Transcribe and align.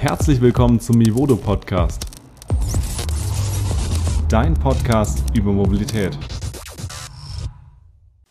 Herzlich 0.00 0.40
willkommen 0.40 0.80
zum 0.80 0.96
Mivodo 0.96 1.36
Podcast. 1.36 2.06
Dein 4.30 4.54
Podcast 4.54 5.22
über 5.36 5.52
Mobilität. 5.52 6.16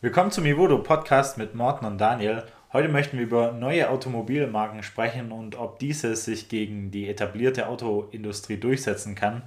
Willkommen 0.02 0.32
zum 0.32 0.46
Mivodo 0.46 0.80
Podcast 0.80 1.38
mit 1.38 1.54
Morten 1.54 1.86
und 1.86 2.00
Daniel. 2.00 2.42
Heute 2.74 2.90
möchten 2.90 3.18
wir 3.18 3.26
über 3.26 3.52
neue 3.52 3.88
Automobilmarken 3.92 4.82
sprechen 4.82 5.32
und 5.32 5.60
ob 5.60 5.78
diese 5.78 6.16
sich 6.16 6.50
gegen 6.50 6.90
die 6.90 7.08
etablierte 7.08 7.68
Autoindustrie 7.68 8.58
durchsetzen 8.58 9.14
kann. 9.14 9.44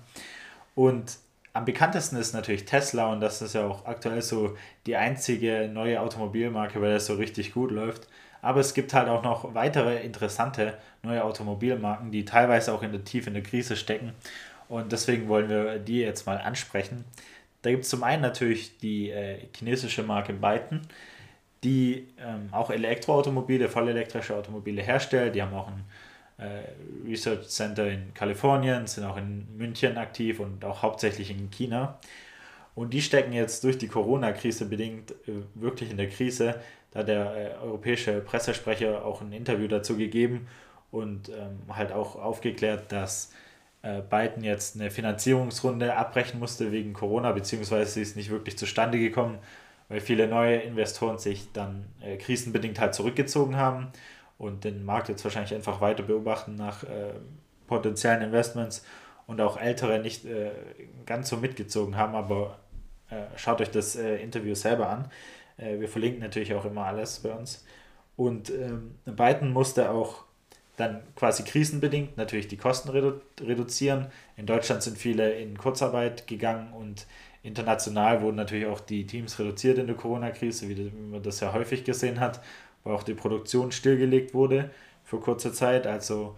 Und 0.77 1.17
am 1.55 1.65
bekanntesten 1.65 2.15
ist 2.15 2.35
natürlich 2.35 2.67
Tesla 2.67 3.13
und 3.13 3.21
das 3.21 3.43
ist 3.43 3.57
ja 3.57 3.67
auch 3.67 3.85
aktuell 3.85 4.23
so 4.23 4.57
die 4.87 4.95
einzige 4.95 5.69
neue 5.69 6.01
Automobilmarke, 6.01 6.81
weil 6.81 6.95
das 6.95 7.07
so 7.07 7.15
richtig 7.15 7.53
gut 7.53 7.73
läuft. 7.73 8.07
Aber 8.43 8.61
es 8.61 8.75
gibt 8.75 8.93
halt 8.93 9.09
auch 9.09 9.23
noch 9.23 9.55
weitere 9.55 10.03
interessante 10.03 10.77
neue 11.03 11.25
Automobilmarken, 11.25 12.11
die 12.11 12.25
teilweise 12.25 12.75
auch 12.75 12.83
in 12.83 12.93
der 12.93 13.05
tief 13.05 13.27
in 13.27 13.35
der 13.35 13.43
Krise 13.43 13.77
stecken. 13.77 14.13
Und 14.69 14.93
deswegen 14.93 15.29
wollen 15.29 15.49
wir 15.49 15.79
die 15.79 16.01
jetzt 16.01 16.27
mal 16.27 16.39
ansprechen. 16.39 17.05
Da 17.63 17.71
gibt 17.71 17.85
es 17.85 17.91
zum 17.91 18.03
einen 18.03 18.23
natürlich 18.23 18.79
die 18.79 19.11
äh, 19.11 19.39
chinesische 19.57 20.03
Marke 20.03 20.33
Byton, 20.33 20.81
die 21.63 22.09
ähm, 22.19 22.49
auch 22.51 22.71
Elektroautomobile, 22.71 23.69
vollelektrische 23.69 24.37
Automobile 24.37 24.83
herstellt. 24.83 25.37
Die 25.37 25.43
haben 25.43 25.55
auch 25.55 25.69
ein 25.69 25.85
äh, 26.39 27.09
Research 27.09 27.49
Center 27.49 27.89
in 27.89 28.13
Kalifornien, 28.15 28.89
sind 28.89 29.05
auch 29.05 29.17
in 29.17 29.47
München 29.57 29.97
aktiv 29.97 30.41
und 30.41 30.65
auch 30.65 30.83
hauptsächlich 30.83 31.31
in 31.31 31.51
China. 31.51 31.99
Und 32.75 32.95
die 32.95 33.03
stecken 33.03 33.33
jetzt 33.33 33.63
durch 33.65 33.79
die 33.79 33.89
Corona-Krise 33.89 34.65
bedingt 34.65 35.13
äh, 35.29 35.43
wirklich 35.55 35.91
in 35.91 35.99
der 35.99 36.09
Krise. 36.09 36.57
Da 36.93 37.01
hat 37.01 37.09
der 37.09 37.37
äh, 37.37 37.65
europäische 37.65 38.21
Pressesprecher 38.21 39.05
auch 39.05 39.21
ein 39.21 39.33
Interview 39.33 39.69
dazu 39.69 39.97
gegeben 39.97 40.49
und 40.91 41.31
ähm, 41.31 41.75
halt 41.75 41.93
auch 41.93 42.17
aufgeklärt, 42.17 42.93
dass 42.93 43.33
äh, 43.83 44.01
Biden 44.03 44.45
jetzt 44.45 44.77
eine 44.77 44.91
Finanzierungsrunde 44.91 45.97
abbrechen 45.97 46.39
musste 46.39 46.71
wegen 46.71 46.93
Corona, 46.93 47.33
beziehungsweise 47.33 47.93
sie 47.93 48.03
ist 48.03 48.17
nicht 48.17 48.31
wirklich 48.31 48.57
zustande 48.57 48.99
gekommen, 48.99 49.39
weil 49.89 50.01
viele 50.01 50.29
neue 50.29 50.59
Investoren 50.59 51.19
sich 51.19 51.51
dann 51.53 51.87
äh, 52.01 52.17
krisenbedingt 52.17 52.79
halt 52.79 52.95
zurückgezogen 52.95 53.57
haben 53.57 53.89
und 54.39 54.65
den 54.65 54.85
Markt 54.85 55.09
jetzt 55.09 55.25
wahrscheinlich 55.25 55.55
einfach 55.55 55.81
weiter 55.81 56.03
beobachten 56.03 56.55
nach 56.55 56.85
äh, 56.85 57.15
potenziellen 57.67 58.23
Investments 58.23 58.85
und 59.27 59.41
auch 59.41 59.59
ältere 59.59 59.99
nicht 59.99 60.25
äh, 60.27 60.51
ganz 61.07 61.29
so 61.29 61.39
mitgezogen 61.39 61.97
haben, 61.97 62.15
aber 62.15 62.59
äh, 63.11 63.23
schaut 63.37 63.61
euch 63.61 63.71
das 63.71 63.97
Interview 63.97 64.55
selber 64.55 64.89
an. 64.89 65.11
Äh, 65.63 65.81
wir 65.81 65.89
verlinken 65.89 66.21
natürlich 66.21 66.55
auch 66.55 66.65
immer 66.65 66.87
alles 66.87 67.21
bei 67.21 67.33
uns. 67.33 67.65
Und 68.17 68.51
ähm, 68.51 68.95
Biden 69.05 69.53
musste 69.53 69.91
auch 69.91 70.25
dann 70.77 71.03
quasi 71.17 71.45
krisenbedingt 71.45 72.17
natürlich 72.17 72.49
die 72.49 72.57
Kosten 72.57 72.89
redu 72.89 73.21
reduzieren. 73.41 74.07
In 74.37 74.47
Deutschland 74.47 74.83
sind 74.83 74.99
viele 74.99 75.33
in 75.33 75.57
Kurzarbeit 75.57 76.27
gegangen 76.27 76.73
und 76.73 77.07
international 77.43 78.23
wurden 78.23 78.37
natürlich 78.37 78.67
auch 78.67 78.81
die 78.81 79.07
Teams 79.07 79.39
reduziert 79.39 79.79
in 79.79 79.87
der 79.87 79.97
Corona-Krise, 79.97 80.69
wie 80.69 80.91
man 81.11 81.23
das 81.23 81.41
ja 81.41 81.53
häufig 81.53 81.85
gesehen 81.85 82.21
hat 82.21 82.41
weil 82.85 82.95
auch 82.95 83.03
die 83.03 83.15
Produktion 83.15 83.73
stillgelegt 83.73 84.35
wurde 84.35 84.71
für 85.05 85.21
kurze 85.21 85.53
Zeit. 85.53 85.87
Also 85.87 86.37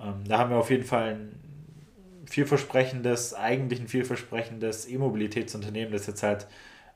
ähm, 0.00 0.24
da 0.26 0.38
haben 0.38 0.50
wir 0.50 0.58
auf 0.58 0.70
jeden 0.70 0.84
Fall 0.84 1.14
ein 1.14 2.26
vielversprechendes, 2.26 3.34
eigentlich 3.34 3.80
ein 3.80 3.88
vielversprechendes 3.88 4.88
E-Mobilitätsunternehmen, 4.88 5.92
das 5.92 6.06
jetzt 6.06 6.22
halt 6.22 6.46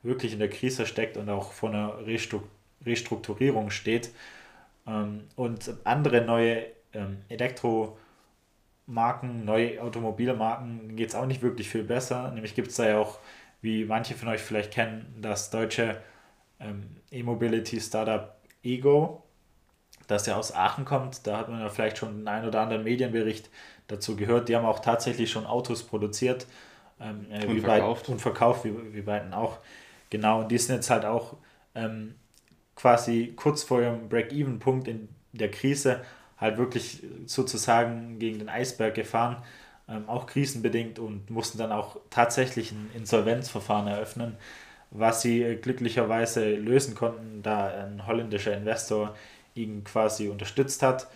wirklich 0.05 0.33
in 0.33 0.39
der 0.39 0.49
Krise 0.49 0.85
steckt 0.85 1.17
und 1.17 1.29
auch 1.29 1.51
vor 1.51 1.69
einer 1.69 1.95
Restrukturierung 2.85 3.71
steht. 3.71 4.11
Ähm, 4.87 5.23
und 5.35 5.73
andere 5.83 6.21
neue 6.21 6.67
ähm, 6.93 7.17
Elektromarken, 7.29 9.43
neue 9.43 9.81
Automobilmarken 9.81 10.95
geht 10.95 11.09
es 11.09 11.15
auch 11.15 11.25
nicht 11.25 11.41
wirklich 11.41 11.69
viel 11.69 11.83
besser. 11.83 12.31
Nämlich 12.31 12.55
gibt 12.55 12.69
es 12.69 12.75
da 12.75 12.87
ja 12.87 12.99
auch, 12.99 13.19
wie 13.61 13.85
manche 13.85 14.13
von 14.13 14.29
euch 14.29 14.41
vielleicht 14.41 14.71
kennen, 14.71 15.15
das 15.21 15.49
deutsche 15.49 16.01
ähm, 16.59 16.97
E-Mobility-Startup 17.11 18.35
Ego, 18.63 19.23
das 20.07 20.25
ja 20.27 20.35
aus 20.35 20.53
Aachen 20.53 20.85
kommt. 20.85 21.25
Da 21.25 21.37
hat 21.37 21.49
man 21.49 21.59
ja 21.59 21.69
vielleicht 21.69 21.97
schon 21.97 22.19
den 22.19 22.27
einen 22.27 22.47
oder 22.47 22.61
anderen 22.61 22.83
Medienbericht 22.83 23.49
dazu 23.87 24.15
gehört. 24.15 24.49
Die 24.49 24.55
haben 24.55 24.65
auch 24.65 24.79
tatsächlich 24.79 25.31
schon 25.31 25.45
Autos 25.45 25.83
produziert 25.83 26.45
ähm, 26.99 27.25
äh, 27.31 27.45
und, 27.45 27.61
verkauft. 27.61 28.07
Bei, 28.07 28.13
und 28.13 28.19
verkauft, 28.19 28.65
wie, 28.65 28.93
wie 28.93 29.01
beiden 29.01 29.33
auch. 29.33 29.59
Genau, 30.15 30.39
und 30.41 30.49
die 30.49 30.57
sind 30.57 30.75
jetzt 30.75 30.89
halt 30.89 31.03
auch 31.03 31.35
ähm, 31.75 32.15
quasi 32.75 33.33
kurz 33.35 33.63
vor 33.63 33.81
ihrem 33.81 34.07
Break-Even-Punkt 34.07 34.87
in 34.87 35.09
der 35.33 35.51
Krise 35.51 36.03
halt 36.37 36.57
wirklich 36.57 37.03
sozusagen 37.25 38.17
gegen 38.17 38.39
den 38.39 38.47
Eisberg 38.47 38.95
gefahren, 38.95 39.43
ähm, 39.89 40.07
auch 40.07 40.25
krisenbedingt 40.25 40.99
und 40.99 41.29
mussten 41.29 41.57
dann 41.57 41.73
auch 41.73 41.97
tatsächlich 42.09 42.71
ein 42.71 42.89
Insolvenzverfahren 42.95 43.87
eröffnen 43.87 44.37
was 44.91 45.21
sie 45.21 45.43
äh, 45.43 45.57
glücklicherweise 45.57 46.55
lösen 46.55 46.95
konnten, 46.95 47.43
da 47.43 47.67
ein 47.67 48.07
holländischer 48.07 48.55
Investor 48.55 49.15
ihn 49.55 49.83
quasi 49.83 50.29
unterstützt 50.29 50.81
hat, 50.83 51.07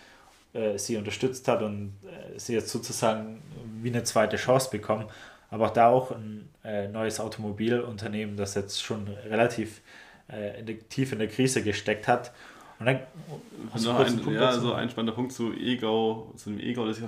äh, 0.54 0.78
sie 0.78 0.98
unterstützt 0.98 1.48
hat 1.48 1.62
und 1.62 1.94
äh, 2.04 2.38
sie 2.38 2.54
jetzt 2.54 2.70
sozusagen 2.70 3.42
wie 3.82 3.90
eine 3.90 4.04
zweite 4.04 4.36
Chance 4.36 4.70
bekommen. 4.70 5.06
Aber 5.50 5.68
auch 5.68 5.72
da 5.72 5.88
auch 5.88 6.12
ein 6.12 6.49
äh, 6.64 6.88
neues 6.88 7.20
Automobilunternehmen, 7.20 8.36
das 8.36 8.54
jetzt 8.54 8.82
schon 8.82 9.08
relativ 9.08 9.80
äh, 10.30 10.60
in 10.60 10.66
der, 10.66 10.88
tief 10.88 11.12
in 11.12 11.18
der 11.18 11.28
Krise 11.28 11.62
gesteckt 11.62 12.08
hat 12.08 12.32
und 12.80 12.86
dann 12.86 13.00
hast 13.74 13.84
du 13.84 13.90
ein, 13.90 14.16
Punkt 14.20 14.40
ja, 14.40 14.46
dazu? 14.46 14.60
so 14.60 14.72
ein 14.72 14.88
spannender 14.88 15.12
Punkt 15.12 15.32
zu 15.32 15.52
Ego, 15.52 16.32
zu 16.36 16.48
dem 16.48 16.60
Ego, 16.60 16.86
das, 16.86 16.98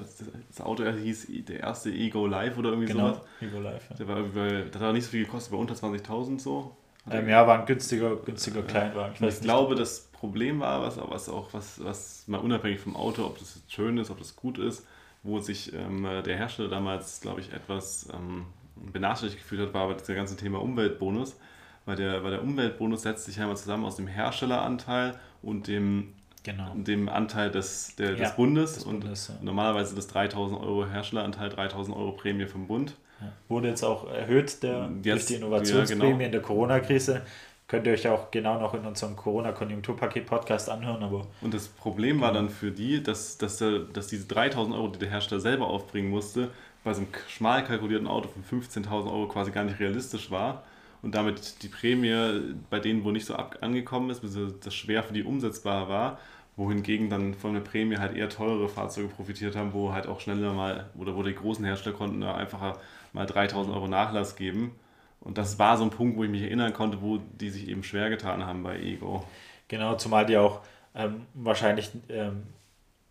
das 0.50 0.60
Auto 0.60 0.84
hieß 0.84 1.28
der 1.48 1.60
erste 1.60 1.90
Ego 1.90 2.26
Live 2.26 2.58
oder 2.58 2.68
irgendwie 2.68 2.92
genau, 2.92 3.14
sowas. 3.14 3.22
Ego 3.40 3.58
Live. 3.58 3.88
Ja. 3.88 3.96
Der, 3.96 4.08
war, 4.08 4.22
der 4.64 4.80
hat 4.80 4.92
nicht 4.92 5.04
so 5.04 5.10
viel 5.12 5.24
gekostet, 5.24 5.50
bei 5.50 5.56
unter 5.56 5.72
20.000 5.72 6.40
so. 6.40 6.76
Ähm, 7.10 7.26
ja, 7.26 7.46
war 7.46 7.60
ein 7.60 7.64
günstiger, 7.64 8.16
günstiger 8.16 8.60
Kleinwagen. 8.62 9.26
Ich, 9.26 9.36
ich 9.36 9.40
glaube, 9.40 9.74
das 9.74 10.10
Problem 10.12 10.60
war, 10.60 10.82
was, 10.82 10.98
was 10.98 11.30
auch 11.30 11.54
was, 11.54 11.82
was 11.82 12.28
mal 12.28 12.38
unabhängig 12.38 12.78
vom 12.78 12.94
Auto, 12.94 13.24
ob 13.24 13.38
das 13.38 13.62
schön 13.66 13.96
ist, 13.96 14.10
ob 14.10 14.18
das 14.18 14.36
gut 14.36 14.58
ist, 14.58 14.86
wo 15.22 15.40
sich 15.40 15.72
ähm, 15.72 16.02
der 16.02 16.36
Hersteller 16.36 16.68
damals, 16.68 17.22
glaube 17.22 17.40
ich, 17.40 17.50
etwas 17.50 18.10
ähm, 18.12 18.44
benachteiligt 18.92 19.38
gefühlt 19.38 19.60
hat, 19.60 19.74
war 19.74 19.82
aber 19.82 19.94
das 19.94 20.06
ganze 20.06 20.36
Thema 20.36 20.60
Umweltbonus. 20.60 21.36
Weil 21.84 21.96
der, 21.96 22.22
weil 22.22 22.30
der 22.30 22.42
Umweltbonus 22.42 23.02
setzt 23.02 23.24
sich 23.24 23.40
einmal 23.40 23.56
zusammen 23.56 23.84
aus 23.84 23.96
dem 23.96 24.06
Herstelleranteil 24.06 25.18
und 25.42 25.66
dem, 25.66 26.14
genau. 26.44 26.72
dem 26.74 27.08
Anteil 27.08 27.50
des, 27.50 27.96
der, 27.96 28.10
ja, 28.10 28.16
des 28.16 28.36
Bundes. 28.36 28.74
Des 28.74 28.84
und 28.84 29.00
Bundes, 29.00 29.28
ja. 29.28 29.34
normalerweise 29.42 29.94
das 29.96 30.06
3000 30.06 30.60
Euro 30.60 30.86
Herstelleranteil, 30.86 31.48
3000 31.48 31.96
Euro 31.96 32.12
Prämie 32.12 32.46
vom 32.46 32.68
Bund. 32.68 32.94
Ja. 33.20 33.32
Wurde 33.48 33.68
jetzt 33.68 33.82
auch 33.82 34.08
erhöht 34.12 34.62
der, 34.62 34.90
jetzt, 35.02 35.04
durch 35.04 35.26
die 35.26 35.34
Innovationsprämie 35.34 36.12
genau. 36.12 36.24
in 36.24 36.32
der 36.32 36.42
Corona-Krise. 36.42 37.22
Könnt 37.66 37.86
ihr 37.86 37.94
euch 37.94 38.06
auch 38.06 38.30
genau 38.30 38.60
noch 38.60 38.74
in 38.74 38.84
unserem 38.84 39.16
Corona-Konjunkturpaket-Podcast 39.16 40.68
anhören. 40.68 41.02
Aber 41.02 41.26
und 41.40 41.54
das 41.54 41.68
Problem 41.68 42.20
war 42.20 42.32
dann 42.32 42.50
für 42.50 42.70
die, 42.70 43.02
dass, 43.02 43.38
dass, 43.38 43.58
der, 43.58 43.78
dass 43.78 44.08
diese 44.08 44.26
3000 44.26 44.76
Euro, 44.76 44.88
die 44.88 44.98
der 44.98 45.10
Hersteller 45.10 45.40
selber 45.40 45.68
aufbringen 45.68 46.10
musste, 46.10 46.50
bei 46.84 46.94
so 46.94 47.00
einem 47.02 47.10
schmal 47.28 47.64
kalkulierten 47.64 48.08
Auto 48.08 48.28
von 48.28 48.60
15.000 48.60 49.06
Euro 49.06 49.28
quasi 49.28 49.50
gar 49.50 49.64
nicht 49.64 49.80
realistisch 49.80 50.30
war 50.30 50.64
und 51.02 51.14
damit 51.14 51.62
die 51.62 51.68
Prämie 51.68 52.54
bei 52.70 52.78
denen, 52.78 53.04
wo 53.04 53.10
nicht 53.10 53.26
so 53.26 53.34
ab 53.34 53.58
angekommen 53.60 54.10
ist, 54.10 54.22
das 54.60 54.74
schwer 54.74 55.02
für 55.02 55.12
die 55.12 55.24
umsetzbar 55.24 55.88
war, 55.88 56.18
wohingegen 56.56 57.10
dann 57.10 57.34
von 57.34 57.54
der 57.54 57.60
Prämie 57.60 57.96
halt 57.96 58.16
eher 58.16 58.28
teure 58.28 58.68
Fahrzeuge 58.68 59.08
profitiert 59.08 59.56
haben, 59.56 59.72
wo 59.72 59.92
halt 59.92 60.06
auch 60.06 60.20
schneller 60.20 60.52
mal, 60.52 60.90
oder 60.96 61.16
wo 61.16 61.22
die 61.22 61.34
großen 61.34 61.64
Hersteller 61.64 61.96
konnten 61.96 62.20
da 62.20 62.34
einfacher 62.34 62.78
mal 63.12 63.26
3000 63.26 63.74
Euro 63.74 63.88
Nachlass 63.88 64.36
geben. 64.36 64.72
Und 65.20 65.38
das 65.38 65.58
war 65.58 65.76
so 65.78 65.84
ein 65.84 65.90
Punkt, 65.90 66.16
wo 66.16 66.24
ich 66.24 66.30
mich 66.30 66.42
erinnern 66.42 66.72
konnte, 66.72 67.00
wo 67.00 67.18
die 67.18 67.50
sich 67.50 67.68
eben 67.68 67.82
schwer 67.82 68.10
getan 68.10 68.44
haben 68.44 68.62
bei 68.62 68.78
Ego. 68.78 69.24
Genau, 69.68 69.94
zumal 69.96 70.26
die 70.26 70.36
auch 70.36 70.60
ähm, 70.94 71.26
wahrscheinlich 71.34 71.90
ähm, 72.08 72.42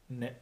ne, 0.08 0.36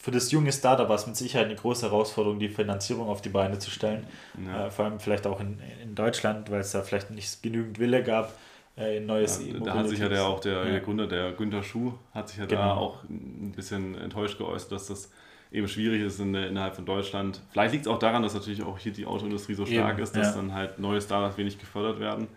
für 0.00 0.10
das 0.10 0.32
junge 0.32 0.50
Startup 0.50 0.88
war 0.88 0.96
es 0.96 1.06
mit 1.06 1.14
Sicherheit 1.14 1.46
eine 1.46 1.56
große 1.56 1.86
Herausforderung, 1.86 2.38
die 2.38 2.48
Finanzierung 2.48 3.08
auf 3.08 3.20
die 3.20 3.28
Beine 3.28 3.58
zu 3.58 3.70
stellen. 3.70 4.06
Ja. 4.46 4.66
Äh, 4.66 4.70
vor 4.70 4.86
allem 4.86 4.98
vielleicht 4.98 5.26
auch 5.26 5.40
in, 5.40 5.58
in 5.82 5.94
Deutschland, 5.94 6.50
weil 6.50 6.60
es 6.60 6.72
da 6.72 6.80
vielleicht 6.80 7.10
nicht 7.10 7.42
genügend 7.42 7.78
Wille 7.78 8.02
gab, 8.02 8.32
äh, 8.78 8.96
in 8.96 9.04
neues 9.04 9.42
ja, 9.46 9.58
Da 9.58 9.74
hat 9.74 9.88
sich 9.88 9.98
ja 9.98 10.08
der, 10.08 10.24
auch 10.24 10.40
der, 10.40 10.52
ja. 10.52 10.64
der 10.64 10.80
Gründer, 10.80 11.06
der 11.06 11.32
Günther 11.32 11.62
Schuh, 11.62 11.92
hat 12.14 12.30
sich 12.30 12.38
ja 12.38 12.46
genau. 12.46 12.62
da 12.62 12.74
auch 12.74 13.02
ein 13.10 13.52
bisschen 13.54 13.94
enttäuscht 13.98 14.38
geäußert, 14.38 14.72
dass 14.72 14.86
das 14.86 15.10
eben 15.52 15.68
schwierig 15.68 16.00
ist 16.00 16.18
in, 16.18 16.34
innerhalb 16.34 16.76
von 16.76 16.86
Deutschland. 16.86 17.42
Vielleicht 17.50 17.74
liegt 17.74 17.84
es 17.84 17.92
auch 17.92 17.98
daran, 17.98 18.22
dass 18.22 18.32
natürlich 18.32 18.62
auch 18.62 18.78
hier 18.78 18.92
die 18.92 19.04
Autoindustrie 19.04 19.54
so 19.54 19.66
stark 19.66 19.94
eben, 19.94 20.02
ist, 20.02 20.16
dass 20.16 20.34
dann 20.34 20.54
halt 20.54 20.78
neue 20.78 21.02
Startups 21.02 21.36
wenig 21.36 21.58
gefördert 21.58 22.00
werden. 22.00 22.28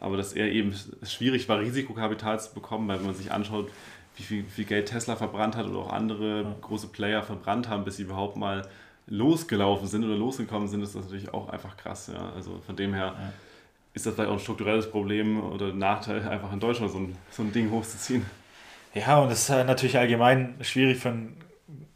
Aber 0.00 0.16
dass 0.16 0.32
er 0.32 0.50
eben 0.50 0.74
schwierig 1.04 1.48
war, 1.48 1.60
Risikokapital 1.60 2.40
zu 2.40 2.52
bekommen, 2.54 2.88
weil 2.88 2.98
wenn 2.98 3.06
man 3.06 3.14
sich 3.14 3.30
anschaut, 3.30 3.70
wie 4.16 4.22
viel, 4.22 4.44
viel 4.44 4.64
Geld 4.64 4.88
Tesla 4.88 5.16
verbrannt 5.16 5.56
hat 5.56 5.66
oder 5.66 5.78
auch 5.78 5.92
andere 5.92 6.42
ja. 6.42 6.54
große 6.60 6.88
Player 6.88 7.22
verbrannt 7.22 7.68
haben, 7.68 7.84
bis 7.84 7.96
sie 7.96 8.02
überhaupt 8.02 8.36
mal 8.36 8.66
losgelaufen 9.06 9.86
sind 9.86 10.04
oder 10.04 10.14
losgekommen 10.14 10.68
sind, 10.68 10.82
ist 10.82 10.94
das 10.94 11.04
natürlich 11.04 11.32
auch 11.34 11.48
einfach 11.48 11.76
krass. 11.76 12.10
Ja. 12.12 12.32
Also 12.34 12.60
von 12.64 12.76
dem 12.76 12.94
her 12.94 13.14
ja. 13.18 13.32
ist 13.92 14.06
das 14.06 14.14
vielleicht 14.14 14.30
auch 14.30 14.34
ein 14.34 14.40
strukturelles 14.40 14.90
Problem 14.90 15.42
oder 15.42 15.72
Nachteil, 15.72 16.26
einfach 16.28 16.52
in 16.52 16.60
Deutschland 16.60 16.92
so 16.92 16.98
ein, 16.98 17.16
so 17.30 17.42
ein 17.42 17.52
Ding 17.52 17.70
hochzuziehen. 17.70 18.24
Ja, 18.94 19.18
und 19.18 19.30
es 19.30 19.42
ist 19.42 19.48
natürlich 19.50 19.98
allgemein 19.98 20.54
schwierig 20.60 20.98
für 20.98 21.08
ein 21.08 21.36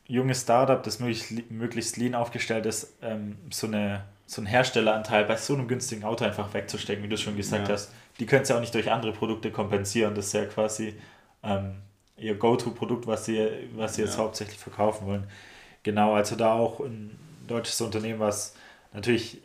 junges 0.06 0.43
Startup, 0.43 0.82
das 0.82 0.99
möglichst, 0.99 1.50
möglichst 1.50 1.97
lean 1.97 2.14
aufgestellt 2.14 2.67
ist, 2.67 2.97
ähm, 3.03 3.37
so, 3.50 3.69
eine, 3.69 4.05
so 4.26 4.41
einen 4.41 4.47
Herstelleranteil 4.47 5.25
bei 5.25 5.37
so 5.37 5.55
einem 5.55 5.69
günstigen 5.69 6.03
Auto 6.03 6.25
einfach 6.25 6.53
wegzustecken, 6.55 7.05
wie 7.05 7.09
du 7.09 7.17
schon 7.17 7.37
gesagt 7.37 7.69
ja. 7.69 7.75
hast. 7.75 7.93
Die 8.19 8.26
können 8.26 8.43
es 8.43 8.49
ja 8.49 8.56
auch 8.56 8.61
nicht 8.61 8.75
durch 8.75 8.91
andere 8.91 9.12
Produkte 9.12 9.53
kompensieren. 9.53 10.14
Das 10.14 10.26
ist 10.26 10.32
ja 10.32 10.47
quasi 10.47 10.94
ähm, 11.44 11.76
ihr 12.19 12.35
Go-To-Produkt, 12.35 13.06
was 13.06 13.25
sie, 13.25 13.49
was 13.75 13.94
sie 13.94 14.03
ja. 14.03 14.06
jetzt 14.06 14.19
hauptsächlich 14.19 14.59
verkaufen 14.59 15.06
wollen. 15.06 15.26
Genau, 15.82 16.15
also 16.15 16.37
da 16.37 16.55
auch 16.55 16.81
ein 16.81 17.19
deutsches 17.47 17.81
Unternehmen, 17.81 18.20
was 18.20 18.55
natürlich 18.93 19.41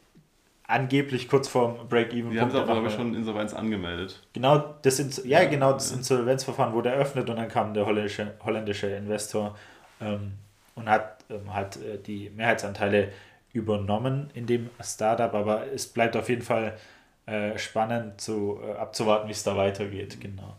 angeblich 0.67 1.27
kurz 1.27 1.47
vorm 1.47 1.87
Break-Even. 1.87 2.31
Die 2.31 2.39
haben 2.39 2.49
es 2.49 2.55
aber, 2.55 2.65
glaube 2.65 2.87
ich, 2.87 2.93
schon 2.93 3.13
Insolvenz 3.13 3.53
angemeldet. 3.53 4.21
Genau, 4.33 4.75
das, 4.81 4.99
Ins 4.99 5.23
ja, 5.23 5.41
ja, 5.41 5.49
genau, 5.49 5.73
das 5.73 5.91
ja. 5.91 5.97
Insolvenzverfahren 5.97 6.73
wurde 6.73 6.89
eröffnet 6.89 7.29
und 7.29 7.35
dann 7.35 7.47
kam 7.47 7.73
der 7.73 7.85
holländische, 7.85 8.33
holländische 8.43 8.87
Investor 8.87 9.55
ähm, 10.01 10.33
und 10.75 10.89
hat 10.89 11.23
ähm, 11.29 11.53
halt 11.53 11.77
äh, 11.77 11.97
die 11.99 12.29
Mehrheitsanteile 12.29 13.09
übernommen 13.51 14.31
in 14.33 14.47
dem 14.47 14.69
Startup, 14.81 15.33
aber 15.33 15.71
es 15.71 15.87
bleibt 15.87 16.17
auf 16.17 16.27
jeden 16.27 16.41
Fall 16.41 16.77
äh, 17.25 17.57
spannend 17.57 18.19
zu, 18.19 18.59
äh, 18.63 18.73
abzuwarten, 18.73 19.27
wie 19.27 19.33
es 19.33 19.43
da 19.43 19.55
weitergeht. 19.55 20.19
Genau. 20.19 20.55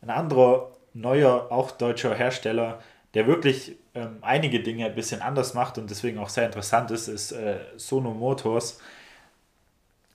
Ein 0.00 0.10
anderer 0.10 0.70
neuer, 0.94 1.50
auch 1.50 1.70
deutscher 1.70 2.14
Hersteller, 2.14 2.80
der 3.14 3.26
wirklich 3.26 3.76
ähm, 3.94 4.18
einige 4.20 4.60
Dinge 4.62 4.86
ein 4.86 4.94
bisschen 4.94 5.20
anders 5.22 5.54
macht 5.54 5.78
und 5.78 5.90
deswegen 5.90 6.18
auch 6.18 6.28
sehr 6.28 6.46
interessant 6.46 6.90
ist, 6.90 7.08
ist 7.08 7.32
äh, 7.32 7.58
Sono 7.76 8.12
Motors. 8.12 8.80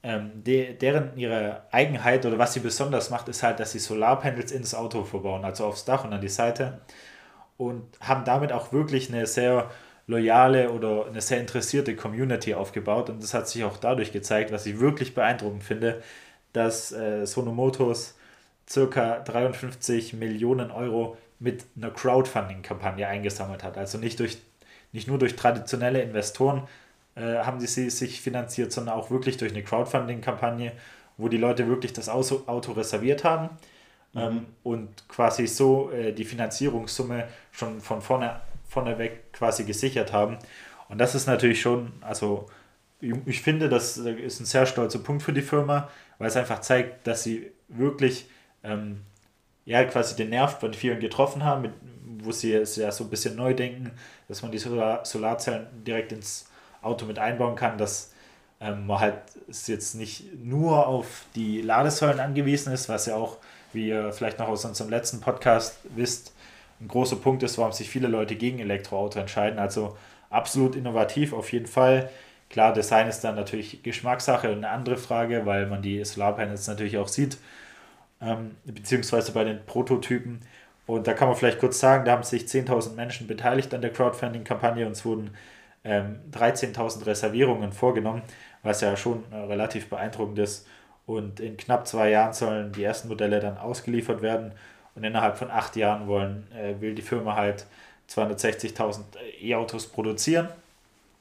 Ähm, 0.04 0.44
de, 0.44 0.74
deren 0.74 1.18
ihre 1.18 1.64
Eigenheit 1.72 2.26
oder 2.26 2.38
was 2.38 2.54
sie 2.54 2.60
besonders 2.60 3.10
macht, 3.10 3.28
ist 3.28 3.42
halt, 3.44 3.60
dass 3.60 3.72
sie 3.72 3.80
Solarpanels 3.80 4.52
ins 4.52 4.76
Auto 4.76 5.04
verbauen, 5.04 5.44
also 5.44 5.66
aufs 5.66 5.86
Dach 5.86 6.06
und 6.06 6.14
an 6.14 6.22
die 6.22 6.30
Seite 6.30 6.82
und 7.58 7.84
haben 8.02 8.26
damit 8.26 8.52
auch 8.52 8.72
wirklich 8.72 9.10
eine 9.10 9.26
sehr 9.28 9.70
loyale 10.08 10.72
oder 10.72 11.08
eine 11.08 11.22
sehr 11.22 11.40
interessierte 11.40 11.96
Community 11.96 12.54
aufgebaut 12.54 13.10
und 13.10 13.24
das 13.24 13.34
hat 13.34 13.48
sich 13.48 13.64
auch 13.64 13.78
dadurch 13.78 14.12
gezeigt, 14.12 14.52
was 14.52 14.66
ich 14.66 14.80
wirklich 14.80 15.16
beeindruckend 15.16 15.64
finde, 15.64 16.02
dass 16.54 16.92
äh, 16.92 17.26
Sono 17.26 17.52
Motors 17.52 18.15
circa 18.70 19.20
53 19.20 20.14
Millionen 20.14 20.72
Euro 20.72 21.18
mit 21.40 21.66
einer 21.76 21.92
Crowdfunding-Kampagne 21.92 23.08
eingesammelt 23.08 23.64
hat. 23.64 23.78
Also 23.78 23.98
nicht, 23.98 24.20
durch, 24.20 24.38
nicht 24.92 25.08
nur 25.08 25.20
durch 25.20 25.36
traditionelle 25.36 26.02
Investoren 26.02 26.68
äh, 27.16 27.38
haben 27.40 27.60
sie 27.60 27.90
sich 27.90 28.22
finanziert, 28.22 28.72
sondern 28.72 28.96
auch 28.96 29.12
wirklich 29.12 29.38
durch 29.38 29.52
eine 29.52 29.64
Crowdfunding-Kampagne, 29.64 30.72
wo 31.18 31.28
die 31.28 31.38
Leute 31.38 31.68
wirklich 31.68 31.94
das 31.94 32.10
Auto, 32.10 32.72
reserviert 32.72 33.24
haben 33.24 33.50
mhm. 34.14 34.22
ähm, 34.22 34.46
und 34.64 35.08
quasi 35.08 35.48
so 35.48 35.92
äh, 35.92 36.12
die 36.14 36.26
Finanzierungssumme 36.26 37.28
schon 37.52 37.82
von 37.82 38.02
vorne, 38.02 38.40
vorne 38.68 38.98
weg 38.98 39.32
quasi 39.34 39.64
gesichert 39.64 40.12
haben. 40.14 40.38
Und 40.90 40.98
das 41.00 41.16
ist 41.16 41.28
natürlich 41.28 41.62
schon, 41.62 41.92
also 42.02 42.48
ich 43.00 43.42
finde, 43.42 43.70
das 43.70 43.98
ist 43.98 44.40
ein 44.40 44.46
sehr 44.46 44.66
stolzer 44.66 45.00
Punkt 45.00 45.22
für 45.22 45.34
die 45.34 45.42
Firma, 45.42 45.90
weil 46.18 46.28
es 46.28 46.38
einfach 46.38 46.62
zeigt, 46.62 47.06
dass 47.08 47.24
sie 47.24 47.52
wirklich 47.68 48.28
ähm, 48.66 49.02
ja, 49.66 49.84
quasi 49.86 50.16
den 50.16 50.30
Nerv 50.30 50.60
bei 50.60 50.72
vielen 50.74 51.00
getroffen 51.00 51.44
haben, 51.44 51.64
mit, 51.64 51.72
wo 52.24 52.32
sie 52.32 52.54
es 52.54 52.76
ja 52.76 52.92
so 52.92 53.04
ein 53.04 53.10
bisschen 53.10 53.36
neu 53.36 53.54
denken, 53.54 53.92
dass 54.28 54.42
man 54.42 54.52
die 54.52 54.58
Solar 54.58 55.06
Solarzellen 55.06 55.68
direkt 55.86 56.12
ins 56.12 56.48
Auto 56.82 57.06
mit 57.06 57.20
einbauen 57.20 57.56
kann, 57.56 57.78
dass 57.78 58.14
ähm, 58.62 58.86
man 58.88 59.00
halt 59.00 59.16
jetzt 59.68 59.96
nicht 59.96 60.26
nur 60.44 60.88
auf 60.88 61.26
die 61.36 61.62
Ladesäulen 61.62 62.20
angewiesen 62.20 62.74
ist, 62.74 62.90
was 62.90 63.08
ja 63.08 63.16
auch, 63.16 63.38
wie 63.74 63.90
ihr 63.90 64.14
vielleicht 64.14 64.40
noch 64.40 64.48
aus 64.48 64.66
unserem 64.66 64.90
letzten 64.90 65.20
Podcast 65.20 65.78
wisst, 65.96 66.34
ein 66.80 66.88
großer 66.88 67.16
Punkt 67.16 67.42
ist, 67.44 67.58
warum 67.58 67.72
sich 67.72 67.90
viele 67.90 68.08
Leute 68.08 68.36
gegen 68.36 68.60
Elektroauto 68.60 69.20
entscheiden. 69.20 69.60
Also 69.60 69.98
absolut 70.30 70.76
innovativ 70.76 71.34
auf 71.34 71.52
jeden 71.52 71.68
Fall. 71.68 72.10
Klar, 72.50 72.74
Design 72.74 73.08
ist 73.08 73.22
dann 73.22 73.36
natürlich 73.36 73.82
Geschmackssache 73.82 74.52
und 74.52 74.58
eine 74.58 74.70
andere 74.70 74.98
Frage, 74.98 75.46
weil 75.46 75.66
man 75.68 75.82
die 75.82 76.04
Solarpanels 76.04 76.68
natürlich 76.68 76.98
auch 76.98 77.08
sieht 77.08 77.38
ähm, 78.26 78.56
beziehungsweise 78.66 79.32
bei 79.32 79.44
den 79.44 79.66
Prototypen. 79.66 80.42
Und 80.88 81.08
da 81.08 81.14
kann 81.14 81.28
man 81.28 81.38
vielleicht 81.38 81.60
kurz 81.60 81.80
sagen, 81.80 82.06
da 82.06 82.12
haben 82.12 82.24
sich 82.24 82.44
10.000 82.44 82.96
Menschen 82.96 83.28
beteiligt 83.28 83.74
an 83.74 83.82
der 83.82 83.92
Crowdfunding-Kampagne 83.92 84.86
und 84.86 84.94
es 84.94 85.06
wurden 85.06 85.32
ähm, 85.84 86.20
13.000 86.32 87.06
Reservierungen 87.06 87.72
vorgenommen, 87.72 88.22
was 88.64 88.82
ja 88.82 88.96
schon 88.98 89.24
äh, 89.32 89.36
relativ 89.36 89.90
beeindruckend 89.90 90.40
ist. 90.40 90.68
Und 91.06 91.40
in 91.40 91.58
knapp 91.58 91.88
zwei 91.88 92.10
Jahren 92.10 92.34
sollen 92.34 92.72
die 92.72 92.84
ersten 92.84 93.08
Modelle 93.08 93.40
dann 93.40 93.58
ausgeliefert 93.58 94.22
werden. 94.22 94.52
Und 94.96 95.04
innerhalb 95.04 95.38
von 95.38 95.52
acht 95.52 95.76
Jahren 95.76 96.08
wollen, 96.08 96.48
äh, 96.54 96.80
will 96.82 96.96
die 96.96 97.02
Firma 97.02 97.36
halt 97.36 97.66
260.000 98.10 99.02
E-Autos 99.42 99.88
produzieren. 99.88 100.50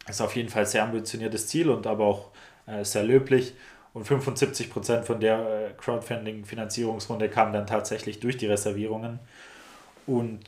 Das 0.07 0.17
ist 0.17 0.23
auf 0.23 0.37
jeden 0.37 0.49
Fall 0.49 0.63
ein 0.63 0.69
sehr 0.69 0.83
ambitioniertes 0.83 1.49
Ziel 1.49 1.71
und 1.71 1.87
aber 1.87 2.05
auch 2.05 2.31
äh, 2.67 2.85
sehr 2.85 3.03
löblich. 3.03 3.55
Und 3.95 4.05
75 4.05 4.71
Prozent 4.71 5.07
von 5.07 5.21
der 5.21 5.39
äh, 5.39 5.73
Crowdfunding-Finanzierungsrunde 5.79 7.29
kamen 7.29 7.53
dann 7.53 7.67
tatsächlich 7.67 8.21
durch 8.21 8.37
die 8.37 8.47
Reservierungen. 8.47 9.21
Und 10.07 10.41